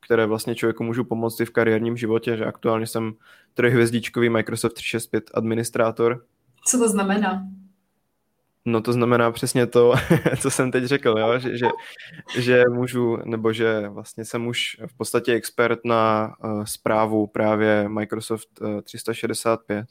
které 0.00 0.26
vlastně 0.26 0.54
člověku 0.54 0.84
můžu 0.84 1.04
pomoct 1.04 1.40
i 1.40 1.44
v 1.44 1.50
kariérním 1.50 1.96
životě, 1.96 2.36
že 2.36 2.44
aktuálně 2.44 2.86
jsem 2.86 3.12
trojhvězdičkový 3.54 4.28
Microsoft 4.28 4.72
365 4.72 5.30
administrátor. 5.34 6.24
Co 6.64 6.78
to 6.78 6.88
znamená? 6.88 7.42
No 8.64 8.80
to 8.80 8.92
znamená 8.92 9.32
přesně 9.32 9.66
to, 9.66 9.94
co 10.40 10.50
jsem 10.50 10.70
teď 10.70 10.84
řekl, 10.84 11.14
jo? 11.18 11.38
Že, 11.38 11.56
že, 11.56 11.66
že 12.38 12.62
můžu, 12.70 13.16
nebo 13.24 13.52
že 13.52 13.88
vlastně 13.88 14.24
jsem 14.24 14.46
už 14.46 14.76
v 14.86 14.96
podstatě 14.96 15.32
expert 15.32 15.78
na 15.84 16.34
uh, 16.44 16.64
zprávu 16.64 17.26
právě 17.26 17.88
Microsoft 17.88 18.60
uh, 18.60 18.80
365 18.80 19.86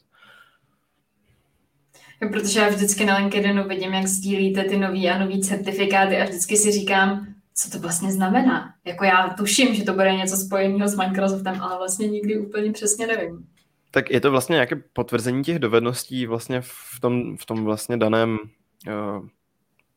Protože 2.28 2.60
já 2.60 2.68
vždycky 2.68 3.04
na 3.04 3.16
LinkedInu 3.16 3.68
vidím, 3.68 3.92
jak 3.92 4.06
sdílíte 4.06 4.64
ty 4.64 4.76
nový 4.76 5.10
a 5.10 5.18
nový 5.18 5.40
certifikáty 5.40 6.16
a 6.16 6.24
vždycky 6.24 6.56
si 6.56 6.72
říkám, 6.72 7.26
co 7.54 7.70
to 7.70 7.78
vlastně 7.78 8.12
znamená. 8.12 8.74
Jako 8.84 9.04
já 9.04 9.34
tuším, 9.38 9.74
že 9.74 9.84
to 9.84 9.92
bude 9.92 10.12
něco 10.12 10.36
spojeného 10.36 10.88
s 10.88 10.96
Microsoftem, 10.96 11.60
ale 11.60 11.78
vlastně 11.78 12.08
nikdy 12.08 12.38
úplně 12.38 12.72
přesně 12.72 13.06
nevím. 13.06 13.46
Tak 13.90 14.10
je 14.10 14.20
to 14.20 14.30
vlastně 14.30 14.54
nějaké 14.54 14.76
potvrzení 14.92 15.44
těch 15.44 15.58
dovedností 15.58 16.26
vlastně 16.26 16.60
v 16.64 17.00
tom, 17.00 17.36
v 17.36 17.46
tom 17.46 17.64
vlastně 17.64 17.96
daném 17.96 18.38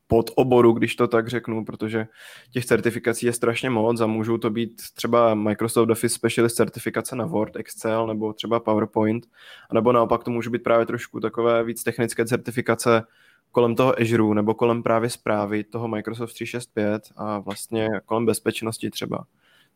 pod 0.08 0.32
oboru, 0.36 0.74
když 0.74 0.96
to 0.96 1.08
tak 1.08 1.28
řeknu, 1.28 1.66
protože 1.66 2.08
těch 2.52 2.66
certifikací 2.66 3.26
je 3.26 3.34
strašně 3.34 3.70
moc 3.70 4.02
a 4.02 4.08
můžou 4.08 4.38
to 4.38 4.50
být 4.50 4.82
třeba 4.94 5.34
Microsoft 5.34 5.90
Office 5.90 6.16
Specialist 6.16 6.56
certifikace 6.56 7.16
na 7.16 7.26
Word, 7.26 7.56
Excel 7.56 8.08
nebo 8.08 8.34
třeba 8.34 8.60
PowerPoint, 8.60 9.28
nebo 9.74 9.92
naopak 9.92 10.24
to 10.24 10.32
může 10.32 10.50
být 10.50 10.64
právě 10.64 10.86
trošku 10.86 11.20
takové 11.20 11.64
víc 11.64 11.84
technické 11.84 12.26
certifikace 12.26 13.04
kolem 13.52 13.76
toho 13.76 14.02
Azure 14.02 14.36
nebo 14.36 14.54
kolem 14.54 14.84
právě 14.84 15.10
zprávy 15.10 15.64
toho 15.64 15.88
Microsoft 15.88 16.34
365 16.34 17.04
a 17.18 17.40
vlastně 17.40 17.90
kolem 18.06 18.26
bezpečnosti 18.26 18.90
třeba. 18.90 19.26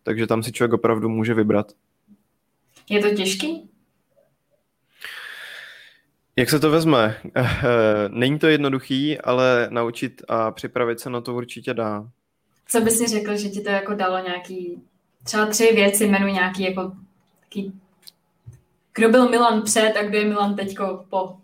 Takže 0.03 0.27
tam 0.27 0.43
si 0.43 0.51
člověk 0.51 0.73
opravdu 0.73 1.09
může 1.09 1.33
vybrat. 1.33 1.71
Je 2.89 2.99
to 2.99 3.15
těžký? 3.15 3.69
Jak 6.39 6.49
se 6.49 6.60
to 6.60 6.71
vezme? 6.71 7.15
Není 8.08 8.39
to 8.39 8.47
jednoduchý, 8.47 9.19
ale 9.19 9.67
naučit 9.71 10.21
a 10.28 10.52
připravit 10.52 10.99
se 10.99 11.10
na 11.10 11.21
to 11.21 11.34
určitě 11.34 11.73
dá. 11.73 12.10
Co 12.67 12.82
bys 12.82 12.97
si 12.97 13.08
řekl, 13.08 13.38
že 13.38 13.49
ti 13.49 13.62
to 13.62 13.69
jako 13.69 13.93
dalo 13.93 14.19
nějaký, 14.23 14.82
třeba 15.23 15.45
tři 15.45 15.71
věci, 15.75 16.06
jmenuji 16.06 16.34
nějaký 16.34 16.63
jako 16.63 16.91
taký, 17.39 17.73
kdo 18.95 19.10
byl 19.10 19.30
Milan 19.30 19.62
před 19.62 19.93
a 19.99 20.04
kdo 20.04 20.17
je 20.17 20.25
Milan 20.25 20.56
teďko 20.56 21.06
po, 21.10 21.36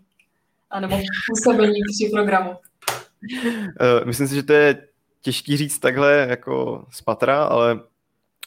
a 0.70 0.80
nebo 0.80 0.98
působení 1.28 1.80
při 1.92 2.10
programu? 2.12 2.56
Eh, 3.80 4.04
myslím 4.04 4.28
si, 4.28 4.34
že 4.34 4.42
to 4.42 4.52
je 4.52 4.86
těžký 5.22 5.56
říct 5.56 5.78
takhle 5.78 6.26
jako 6.30 6.84
z 6.90 7.02
patra, 7.02 7.44
ale 7.44 7.80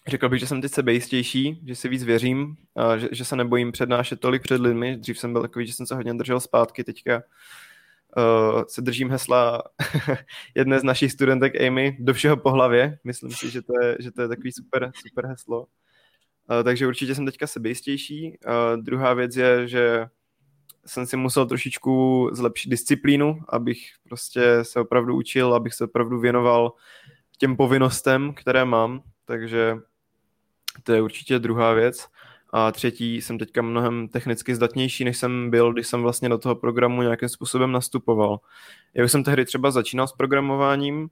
Řekl 0.07 0.29
bych, 0.29 0.39
že 0.39 0.47
jsem 0.47 0.61
teď 0.61 0.71
sebejistější, 0.71 1.61
že 1.65 1.75
si 1.75 1.89
víc 1.89 2.03
věřím, 2.03 2.55
a 2.75 2.97
že, 2.97 3.09
že 3.11 3.25
se 3.25 3.35
nebojím 3.35 3.71
přednášet 3.71 4.19
tolik 4.19 4.41
před 4.41 4.61
lidmi. 4.61 4.97
Dřív 4.97 5.19
jsem 5.19 5.33
byl 5.33 5.41
takový, 5.41 5.67
že 5.67 5.73
jsem 5.73 5.85
se 5.85 5.95
hodně 5.95 6.13
držel 6.13 6.39
zpátky, 6.39 6.83
teďka 6.83 7.23
uh, 8.17 8.63
se 8.67 8.81
držím 8.81 9.09
hesla 9.09 9.63
jedné 10.55 10.79
z 10.79 10.83
našich 10.83 11.11
studentek 11.11 11.61
Amy 11.61 11.97
do 11.99 12.13
všeho 12.13 12.37
po 12.37 12.51
hlavě. 12.51 12.99
Myslím 13.03 13.31
si, 13.31 13.49
že 13.49 13.61
to 13.61 13.73
je, 13.81 13.97
že 13.99 14.11
to 14.11 14.21
je 14.21 14.27
takový 14.27 14.51
super, 14.51 14.91
super 15.07 15.25
heslo. 15.25 15.67
takže 16.63 16.87
určitě 16.87 17.15
jsem 17.15 17.25
teďka 17.25 17.47
sebejistější. 17.47 18.37
Druhá 18.81 19.13
věc 19.13 19.35
je, 19.35 19.67
že 19.67 20.05
jsem 20.85 21.05
si 21.05 21.17
musel 21.17 21.45
trošičku 21.45 22.29
zlepšit 22.33 22.69
disciplínu, 22.69 23.39
abych 23.49 23.79
prostě 24.03 24.63
se 24.63 24.79
opravdu 24.79 25.15
učil, 25.15 25.53
abych 25.53 25.73
se 25.73 25.83
opravdu 25.83 26.19
věnoval 26.19 26.73
těm 27.37 27.55
povinnostem, 27.55 28.33
které 28.33 28.65
mám, 28.65 29.03
takže 29.29 29.77
to 30.83 30.93
je 30.93 31.01
určitě 31.01 31.39
druhá 31.39 31.73
věc. 31.73 32.07
A 32.53 32.71
třetí, 32.71 33.21
jsem 33.21 33.37
teďka 33.37 33.61
mnohem 33.61 34.07
technicky 34.07 34.55
zdatnější, 34.55 35.03
než 35.03 35.17
jsem 35.17 35.49
byl, 35.49 35.73
když 35.73 35.87
jsem 35.87 36.01
vlastně 36.01 36.29
do 36.29 36.37
toho 36.37 36.55
programu 36.55 37.01
nějakým 37.01 37.29
způsobem 37.29 37.71
nastupoval. 37.71 38.39
Já 38.93 39.05
už 39.05 39.11
jsem 39.11 39.23
tehdy 39.23 39.45
třeba 39.45 39.71
začínal 39.71 40.07
s 40.07 40.13
programováním, 40.13 41.09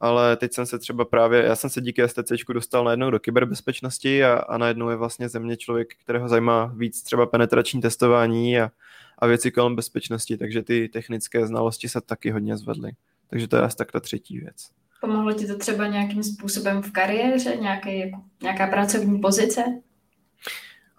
ale 0.00 0.36
teď 0.36 0.52
jsem 0.52 0.66
se 0.66 0.78
třeba 0.78 1.04
právě, 1.04 1.44
já 1.44 1.56
jsem 1.56 1.70
se 1.70 1.80
díky 1.80 2.08
STC 2.08 2.32
dostal 2.54 2.84
najednou 2.84 3.10
do 3.10 3.20
kyberbezpečnosti 3.20 4.24
a, 4.24 4.38
a 4.38 4.58
najednou 4.58 4.88
je 4.88 4.96
vlastně 4.96 5.28
ze 5.28 5.38
mě 5.38 5.56
člověk, 5.56 5.94
kterého 5.94 6.28
zajímá 6.28 6.72
víc 6.76 7.02
třeba 7.02 7.26
penetrační 7.26 7.80
testování 7.80 8.60
a, 8.60 8.70
a 9.18 9.26
věci 9.26 9.50
kolem 9.50 9.76
bezpečnosti, 9.76 10.36
takže 10.36 10.62
ty 10.62 10.88
technické 10.88 11.46
znalosti 11.46 11.88
se 11.88 12.00
taky 12.00 12.30
hodně 12.30 12.56
zvedly. 12.56 12.92
Takže 13.30 13.48
to 13.48 13.56
je 13.56 13.62
asi 13.62 13.76
tak 13.76 13.92
ta 13.92 14.00
třetí 14.00 14.38
věc. 14.38 14.77
Pomohlo 15.00 15.32
ti 15.32 15.46
to 15.46 15.58
třeba 15.58 15.86
nějakým 15.86 16.22
způsobem 16.22 16.82
v 16.82 16.92
kariéře, 16.92 17.56
nějaký, 17.56 17.98
jako, 17.98 18.16
nějaká 18.42 18.66
pracovní 18.66 19.18
pozice? 19.20 19.64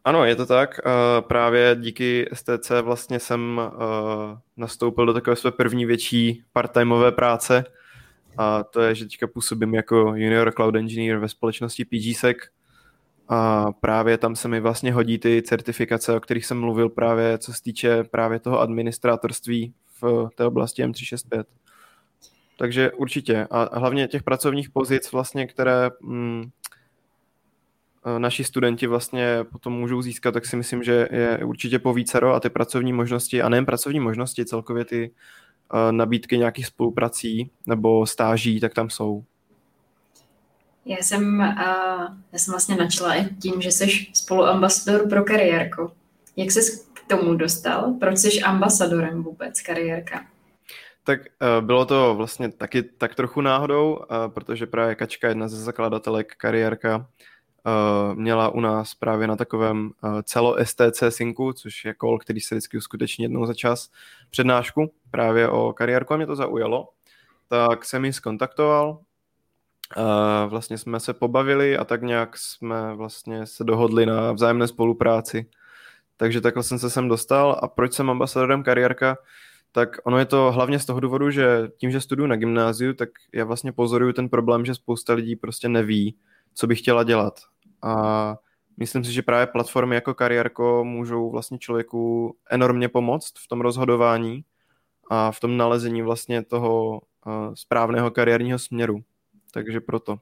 Ano, 0.06 0.26
je 0.26 0.36
to 0.36 0.46
tak. 0.46 0.80
Právě 1.28 1.78
díky 1.80 2.30
STC 2.34 2.72
vlastně 2.82 3.20
jsem 3.20 3.62
nastoupil 4.58 5.06
do 5.06 5.14
takové 5.14 5.36
své 5.36 5.52
první 5.52 5.86
větší 5.86 6.44
part-timeové 6.54 7.12
práce 7.12 7.64
a 8.38 8.64
to 8.64 8.82
je, 8.82 8.96
že 8.96 9.06
teďka 9.06 9.28
působím 9.28 9.74
jako 9.74 9.96
junior 10.16 10.52
cloud 10.56 10.76
engineer 10.76 11.18
ve 11.18 11.30
společnosti 11.30 11.86
PGSec 11.86 12.38
a 13.28 13.72
právě 13.72 14.18
tam 14.18 14.36
se 14.36 14.48
mi 14.48 14.60
vlastně 14.60 14.94
hodí 14.94 15.18
ty 15.18 15.42
certifikace, 15.42 16.16
o 16.16 16.20
kterých 16.20 16.46
jsem 16.46 16.60
mluvil 16.60 16.90
právě, 16.90 17.38
co 17.38 17.54
se 17.54 17.64
týče 17.64 18.04
právě 18.04 18.40
toho 18.40 18.60
administrátorství 18.60 19.74
v 20.02 20.30
té 20.36 20.46
oblasti 20.46 20.86
M365. 20.86 21.44
Takže 22.60 22.92
určitě. 22.92 23.48
A 23.52 23.80
hlavně 23.80 24.08
těch 24.08 24.24
pracovních 24.24 24.70
pozic, 24.70 25.12
vlastně, 25.12 25.48
které 25.48 25.90
mm, 26.02 26.50
naši 28.18 28.44
studenti 28.44 28.88
vlastně 28.88 29.44
potom 29.52 29.74
můžou 29.74 30.02
získat, 30.02 30.32
tak 30.32 30.46
si 30.46 30.56
myslím, 30.56 30.84
že 30.84 31.08
je 31.12 31.40
určitě 31.46 31.80
po 31.80 31.94
vícero 31.94 32.34
a 32.34 32.40
ty 32.40 32.50
pracovní 32.50 32.94
možnosti, 32.94 33.42
a 33.42 33.50
nejen 33.50 33.66
pracovní 33.66 34.00
možnosti, 34.00 34.46
celkově 34.46 34.86
ty 34.86 35.12
uh, 35.74 35.92
nabídky 35.92 36.38
nějakých 36.38 36.66
spoluprací 36.66 37.52
nebo 37.66 38.06
stáží, 38.06 38.60
tak 38.60 38.74
tam 38.74 38.90
jsou. 38.90 39.24
Já 40.86 40.98
jsem, 40.98 41.40
uh, 41.40 42.16
já 42.32 42.40
jsem 42.40 42.52
vlastně 42.52 42.76
načala 42.76 43.16
i 43.16 43.36
tím, 43.36 43.62
že 43.62 43.72
jsi 43.72 43.88
spoluambasador 44.14 45.10
pro 45.10 45.24
kariérku. 45.24 45.92
Jak 46.36 46.52
jsi 46.52 46.80
k 46.94 47.08
tomu 47.08 47.34
dostal? 47.36 47.94
Proč 48.00 48.18
jsi 48.18 48.42
ambasadorem 48.42 49.24
vůbec 49.24 49.62
kariérka? 49.62 50.26
Tak 51.10 51.20
uh, 51.20 51.66
bylo 51.66 51.86
to 51.86 52.16
vlastně 52.16 52.52
taky 52.52 52.84
tak 52.84 53.16
trochu 53.16 53.42
náhodou, 53.42 53.96
uh, 53.96 54.06
protože 54.28 54.68
právě 54.68 54.96
Kačka, 54.96 55.28
jedna 55.28 55.48
ze 55.48 55.64
zakladatelek 55.64 56.36
kariérka, 56.36 56.98
uh, 56.98 58.16
měla 58.16 58.50
u 58.50 58.60
nás 58.60 58.96
právě 58.96 59.28
na 59.28 59.36
takovém 59.36 59.92
uh, 60.04 60.22
celo 60.22 60.56
STC 60.64 61.04
synku, 61.10 61.54
což 61.54 61.86
je 61.86 61.94
kol, 61.94 62.20
který 62.20 62.40
se 62.40 62.56
vždycky 62.56 62.78
uskuteční 62.78 63.24
jednou 63.24 63.46
za 63.46 63.54
čas, 63.54 63.90
přednášku 64.30 64.92
právě 65.12 65.50
o 65.50 65.74
kariérku 65.74 66.14
a 66.14 66.18
mě 66.18 66.26
to 66.26 66.36
zaujalo. 66.36 66.90
Tak 67.48 67.86
jsem 67.86 68.06
ji 68.06 68.14
skontaktoval, 68.14 69.00
vlastně 70.48 70.78
jsme 70.78 71.00
se 71.00 71.14
pobavili 71.14 71.78
a 71.78 71.86
tak 71.86 72.02
nějak 72.02 72.38
jsme 72.38 72.96
vlastně 72.96 73.46
se 73.46 73.64
dohodli 73.64 74.06
na 74.06 74.32
vzájemné 74.32 74.68
spolupráci. 74.68 75.46
Takže 76.18 76.42
takhle 76.42 76.64
jsem 76.64 76.80
se 76.80 76.90
sem 76.90 77.08
dostal 77.08 77.60
a 77.62 77.68
proč 77.68 77.94
jsem 77.94 78.10
ambasadorem 78.10 78.64
kariérka? 78.64 79.18
Tak 79.72 79.98
ono 80.04 80.18
je 80.18 80.26
to 80.26 80.52
hlavně 80.52 80.80
z 80.80 80.86
toho 80.86 81.00
důvodu, 81.00 81.32
že 81.32 81.70
tím, 81.78 81.92
že 81.92 82.02
studuju 82.02 82.28
na 82.28 82.36
gymnáziu, 82.36 82.94
tak 82.94 83.10
já 83.34 83.46
vlastně 83.46 83.72
pozoruju 83.72 84.14
ten 84.14 84.30
problém, 84.30 84.66
že 84.66 84.76
spousta 84.76 85.14
lidí 85.14 85.36
prostě 85.36 85.70
neví, 85.70 86.16
co 86.54 86.68
by 86.68 86.76
chtěla 86.76 87.04
dělat. 87.04 87.40
A 87.82 88.36
myslím 88.78 89.04
si, 89.04 89.14
že 89.14 89.22
právě 89.22 89.48
platformy 89.48 89.96
jako 89.96 90.14
kariérko 90.14 90.84
můžou 90.84 91.32
vlastně 91.32 91.58
člověku 91.58 92.36
enormně 92.50 92.90
pomoct 92.90 93.34
v 93.38 93.48
tom 93.48 93.62
rozhodování 93.62 94.44
a 95.10 95.32
v 95.32 95.40
tom 95.40 95.58
nalezení 95.58 96.02
vlastně 96.02 96.44
toho 96.44 97.02
správného 97.54 98.12
kariérního 98.12 98.60
směru. 98.60 99.04
Takže 99.52 99.80
proto. 99.82 100.20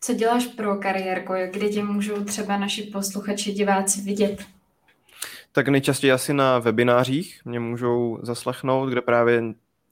Co 0.00 0.14
děláš 0.14 0.46
pro 0.46 0.76
kariérko? 0.76 1.34
Kde 1.50 1.68
tě 1.68 1.84
můžou 1.84 2.24
třeba 2.24 2.58
naši 2.58 2.82
posluchači, 2.82 3.52
diváci 3.52 4.00
vidět? 4.00 4.44
Tak 5.56 5.68
nejčastěji 5.68 6.12
asi 6.12 6.34
na 6.34 6.58
webinářích 6.58 7.40
mě 7.44 7.60
můžou 7.60 8.18
zaslechnout, 8.22 8.90
kde 8.90 9.00
právě 9.00 9.42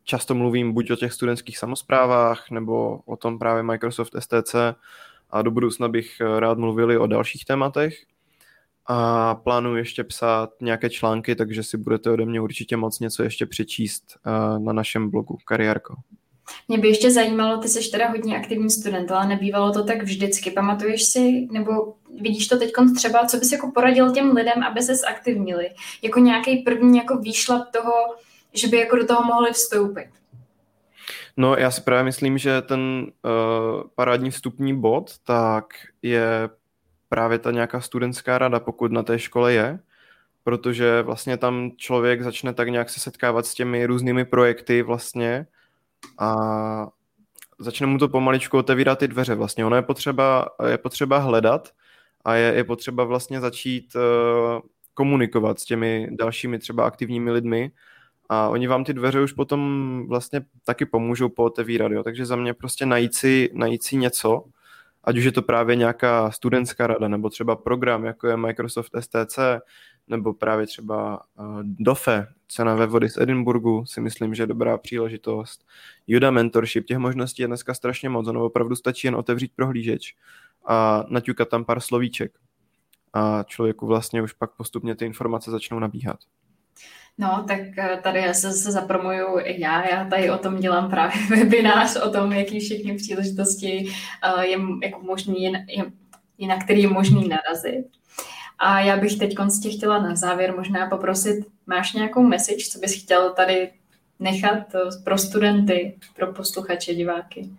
často 0.04 0.34
mluvím 0.34 0.72
buď 0.72 0.90
o 0.90 0.96
těch 0.96 1.12
studentských 1.12 1.58
samozprávách, 1.58 2.50
nebo 2.50 3.00
o 3.04 3.16
tom 3.16 3.38
právě 3.38 3.62
Microsoft 3.62 4.12
STC 4.18 4.54
a 5.30 5.42
do 5.42 5.50
budoucna 5.50 5.88
bych 5.88 6.20
rád 6.38 6.58
mluvil 6.58 6.92
i 6.92 6.98
o 6.98 7.06
dalších 7.06 7.44
tématech. 7.44 7.94
A 8.86 9.34
plánuji 9.34 9.76
ještě 9.76 10.04
psát 10.04 10.50
nějaké 10.60 10.90
články, 10.90 11.34
takže 11.34 11.62
si 11.62 11.76
budete 11.76 12.10
ode 12.10 12.24
mě 12.24 12.40
určitě 12.40 12.76
moc 12.76 13.00
něco 13.00 13.22
ještě 13.22 13.46
přečíst 13.46 14.18
eh, 14.26 14.58
na 14.58 14.72
našem 14.72 15.10
blogu 15.10 15.38
Kariérko. 15.44 15.94
Mě 16.68 16.78
by 16.78 16.88
ještě 16.88 17.10
zajímalo, 17.10 17.58
ty 17.58 17.68
jsi 17.68 17.90
teda 17.90 18.08
hodně 18.08 18.36
aktivní 18.36 18.70
student, 18.70 19.10
ale 19.10 19.26
nebývalo 19.26 19.72
to 19.72 19.84
tak 19.84 20.02
vždycky. 20.02 20.50
Pamatuješ 20.50 21.04
si, 21.04 21.48
nebo 21.50 21.94
vidíš 22.20 22.48
to 22.48 22.58
teď 22.58 22.72
třeba, 22.96 23.26
co 23.26 23.36
bys 23.36 23.52
jako 23.52 23.70
poradil 23.74 24.12
těm 24.12 24.32
lidem, 24.32 24.62
aby 24.62 24.82
se 24.82 24.94
zaktivnili? 24.94 25.70
Jako 26.02 26.20
nějaký 26.20 26.56
první 26.56 26.98
jako 26.98 27.16
výšlap 27.16 27.70
toho, 27.70 27.92
že 28.54 28.68
by 28.68 28.76
jako 28.76 28.96
do 28.96 29.06
toho 29.06 29.24
mohli 29.24 29.52
vstoupit? 29.52 30.08
No, 31.36 31.56
já 31.56 31.70
si 31.70 31.80
právě 31.80 32.04
myslím, 32.04 32.38
že 32.38 32.62
ten 32.62 32.80
uh, 33.24 33.82
parádní 33.94 34.30
vstupní 34.30 34.80
bod, 34.80 35.10
tak 35.24 35.64
je 36.02 36.48
právě 37.08 37.38
ta 37.38 37.50
nějaká 37.50 37.80
studentská 37.80 38.38
rada, 38.38 38.60
pokud 38.60 38.92
na 38.92 39.02
té 39.02 39.18
škole 39.18 39.52
je, 39.52 39.78
protože 40.44 41.02
vlastně 41.02 41.36
tam 41.36 41.70
člověk 41.76 42.22
začne 42.22 42.54
tak 42.54 42.68
nějak 42.68 42.90
se 42.90 43.00
setkávat 43.00 43.46
s 43.46 43.54
těmi 43.54 43.86
různými 43.86 44.24
projekty 44.24 44.82
vlastně, 44.82 45.46
a 46.18 46.88
začne 47.58 47.86
mu 47.86 47.98
to 47.98 48.08
pomaličku 48.08 48.58
otevírat 48.58 48.98
ty 48.98 49.08
dveře. 49.08 49.34
Vlastně 49.34 49.64
ono 49.64 49.76
je 49.76 49.82
potřeba, 49.82 50.48
je 50.66 50.78
potřeba 50.78 51.18
hledat 51.18 51.68
a 52.24 52.34
je, 52.34 52.54
je 52.54 52.64
potřeba 52.64 53.04
vlastně 53.04 53.40
začít 53.40 53.94
uh, 53.94 54.60
komunikovat 54.94 55.60
s 55.60 55.64
těmi 55.64 56.08
dalšími 56.10 56.58
třeba 56.58 56.86
aktivními 56.86 57.30
lidmi 57.30 57.70
a 58.28 58.48
oni 58.48 58.66
vám 58.66 58.84
ty 58.84 58.92
dveře 58.92 59.20
už 59.20 59.32
potom 59.32 60.04
vlastně 60.08 60.40
taky 60.64 60.86
pomůžou 60.86 61.28
pootevírat, 61.28 61.92
jo. 61.92 62.02
Takže 62.02 62.26
za 62.26 62.36
mě 62.36 62.54
prostě 62.54 62.86
najít 62.86 63.14
si, 63.14 63.50
najít 63.54 63.82
si 63.82 63.96
něco, 63.96 64.44
ať 65.04 65.18
už 65.18 65.24
je 65.24 65.32
to 65.32 65.42
právě 65.42 65.76
nějaká 65.76 66.30
studentská 66.30 66.86
rada, 66.86 67.08
nebo 67.08 67.30
třeba 67.30 67.56
program, 67.56 68.04
jako 68.04 68.28
je 68.28 68.36
Microsoft 68.36 68.90
STC, 69.00 69.38
nebo 70.08 70.32
právě 70.34 70.66
třeba 70.66 71.22
uh, 71.38 71.60
DOFE, 71.62 72.26
cena 72.48 72.74
ve 72.74 72.86
vody 72.86 73.08
z 73.08 73.16
Edinburgu, 73.16 73.86
si 73.86 74.00
myslím, 74.00 74.34
že 74.34 74.42
je 74.42 74.46
dobrá 74.46 74.78
příležitost. 74.78 75.66
Juda 76.06 76.30
Mentorship, 76.30 76.86
těch 76.86 76.98
možností 76.98 77.42
je 77.42 77.48
dneska 77.48 77.74
strašně 77.74 78.08
moc, 78.08 78.28
ono 78.28 78.44
opravdu 78.44 78.76
stačí 78.76 79.06
jen 79.06 79.16
otevřít 79.16 79.52
prohlížeč 79.56 80.14
a 80.66 81.04
naťukat 81.08 81.48
tam 81.48 81.64
pár 81.64 81.80
slovíček. 81.80 82.32
A 83.12 83.42
člověku 83.42 83.86
vlastně 83.86 84.22
už 84.22 84.32
pak 84.32 84.50
postupně 84.50 84.94
ty 84.94 85.06
informace 85.06 85.50
začnou 85.50 85.78
nabíhat. 85.78 86.18
No, 87.18 87.44
tak 87.48 87.60
eh, 87.78 88.00
tady 88.02 88.20
já 88.20 88.34
se, 88.34 88.52
se 88.52 88.72
zapromuju 88.72 89.38
i 89.38 89.60
já. 89.60 89.88
Já 89.88 90.04
tady 90.04 90.30
o 90.30 90.38
tom 90.38 90.56
dělám 90.56 90.90
právě 90.90 91.16
webinář, 91.30 91.96
o 91.96 92.10
tom, 92.10 92.32
jaký 92.32 92.60
všechny 92.60 92.96
příležitosti 92.96 93.92
uh, 94.34 94.40
je 94.40 94.58
jako 94.82 95.00
možný, 95.02 95.42
je, 95.42 95.66
je, 96.38 96.48
na 96.48 96.56
který 96.56 96.82
je 96.82 96.88
možný 96.88 97.28
narazit. 97.28 97.86
A 98.64 98.80
já 98.80 98.96
bych 98.96 99.18
teď 99.18 99.34
tě 99.62 99.70
chtěla 99.70 99.98
na 99.98 100.16
závěr 100.16 100.54
možná 100.56 100.86
poprosit, 100.86 101.46
máš 101.66 101.92
nějakou 101.92 102.22
message, 102.22 102.64
co 102.70 102.78
bys 102.78 103.02
chtěl 103.02 103.32
tady 103.32 103.70
nechat 104.18 104.58
pro 105.04 105.18
studenty, 105.18 105.96
pro 106.16 106.32
posluchače, 106.32 106.94
diváky? 106.94 107.50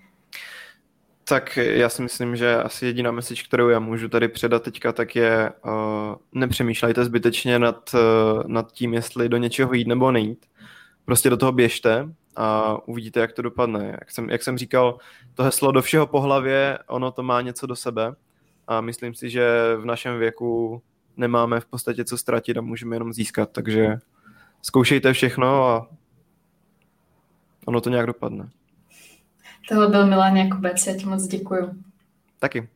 Tak 1.23 1.57
já 1.57 1.89
si 1.89 2.01
myslím, 2.01 2.35
že 2.35 2.55
asi 2.55 2.85
jediná 2.85 3.11
message, 3.11 3.43
kterou 3.43 3.69
já 3.69 3.79
můžu 3.79 4.09
tady 4.09 4.27
předat 4.27 4.63
teďka, 4.63 4.91
tak 4.91 5.15
je 5.15 5.51
uh, 5.65 5.71
nepřemýšlejte 6.33 7.05
zbytečně 7.05 7.59
nad, 7.59 7.93
uh, 7.93 8.43
nad 8.47 8.71
tím, 8.71 8.93
jestli 8.93 9.29
do 9.29 9.37
něčeho 9.37 9.73
jít 9.73 9.87
nebo 9.87 10.11
nejít. 10.11 10.45
Prostě 11.05 11.29
do 11.29 11.37
toho 11.37 11.51
běžte 11.51 12.09
a 12.35 12.77
uvidíte, 12.87 13.19
jak 13.19 13.33
to 13.33 13.41
dopadne. 13.41 13.97
Jak 13.99 14.11
jsem, 14.11 14.29
jak 14.29 14.43
jsem 14.43 14.57
říkal, 14.57 14.97
to 15.33 15.43
heslo 15.43 15.71
do 15.71 15.81
všeho 15.81 16.07
po 16.07 16.21
hlavě, 16.21 16.79
ono 16.87 17.11
to 17.11 17.23
má 17.23 17.41
něco 17.41 17.67
do 17.67 17.75
sebe 17.75 18.13
a 18.67 18.81
myslím 18.81 19.15
si, 19.15 19.29
že 19.29 19.75
v 19.77 19.85
našem 19.85 20.19
věku 20.19 20.81
nemáme 21.17 21.59
v 21.59 21.65
podstatě 21.65 22.05
co 22.05 22.17
ztratit 22.17 22.57
a 22.57 22.61
můžeme 22.61 22.95
jenom 22.95 23.13
získat, 23.13 23.51
takže 23.51 23.97
zkoušejte 24.61 25.13
všechno 25.13 25.67
a 25.67 25.89
ono 27.65 27.81
to 27.81 27.89
nějak 27.89 28.05
dopadne. 28.07 28.49
Tohle 29.69 29.87
byl 29.87 30.07
Milan 30.07 30.37
Jakubec, 30.37 30.87
já 30.87 30.97
ti 30.97 31.05
moc 31.05 31.27
děkuju. 31.27 31.83
Taky. 32.39 32.69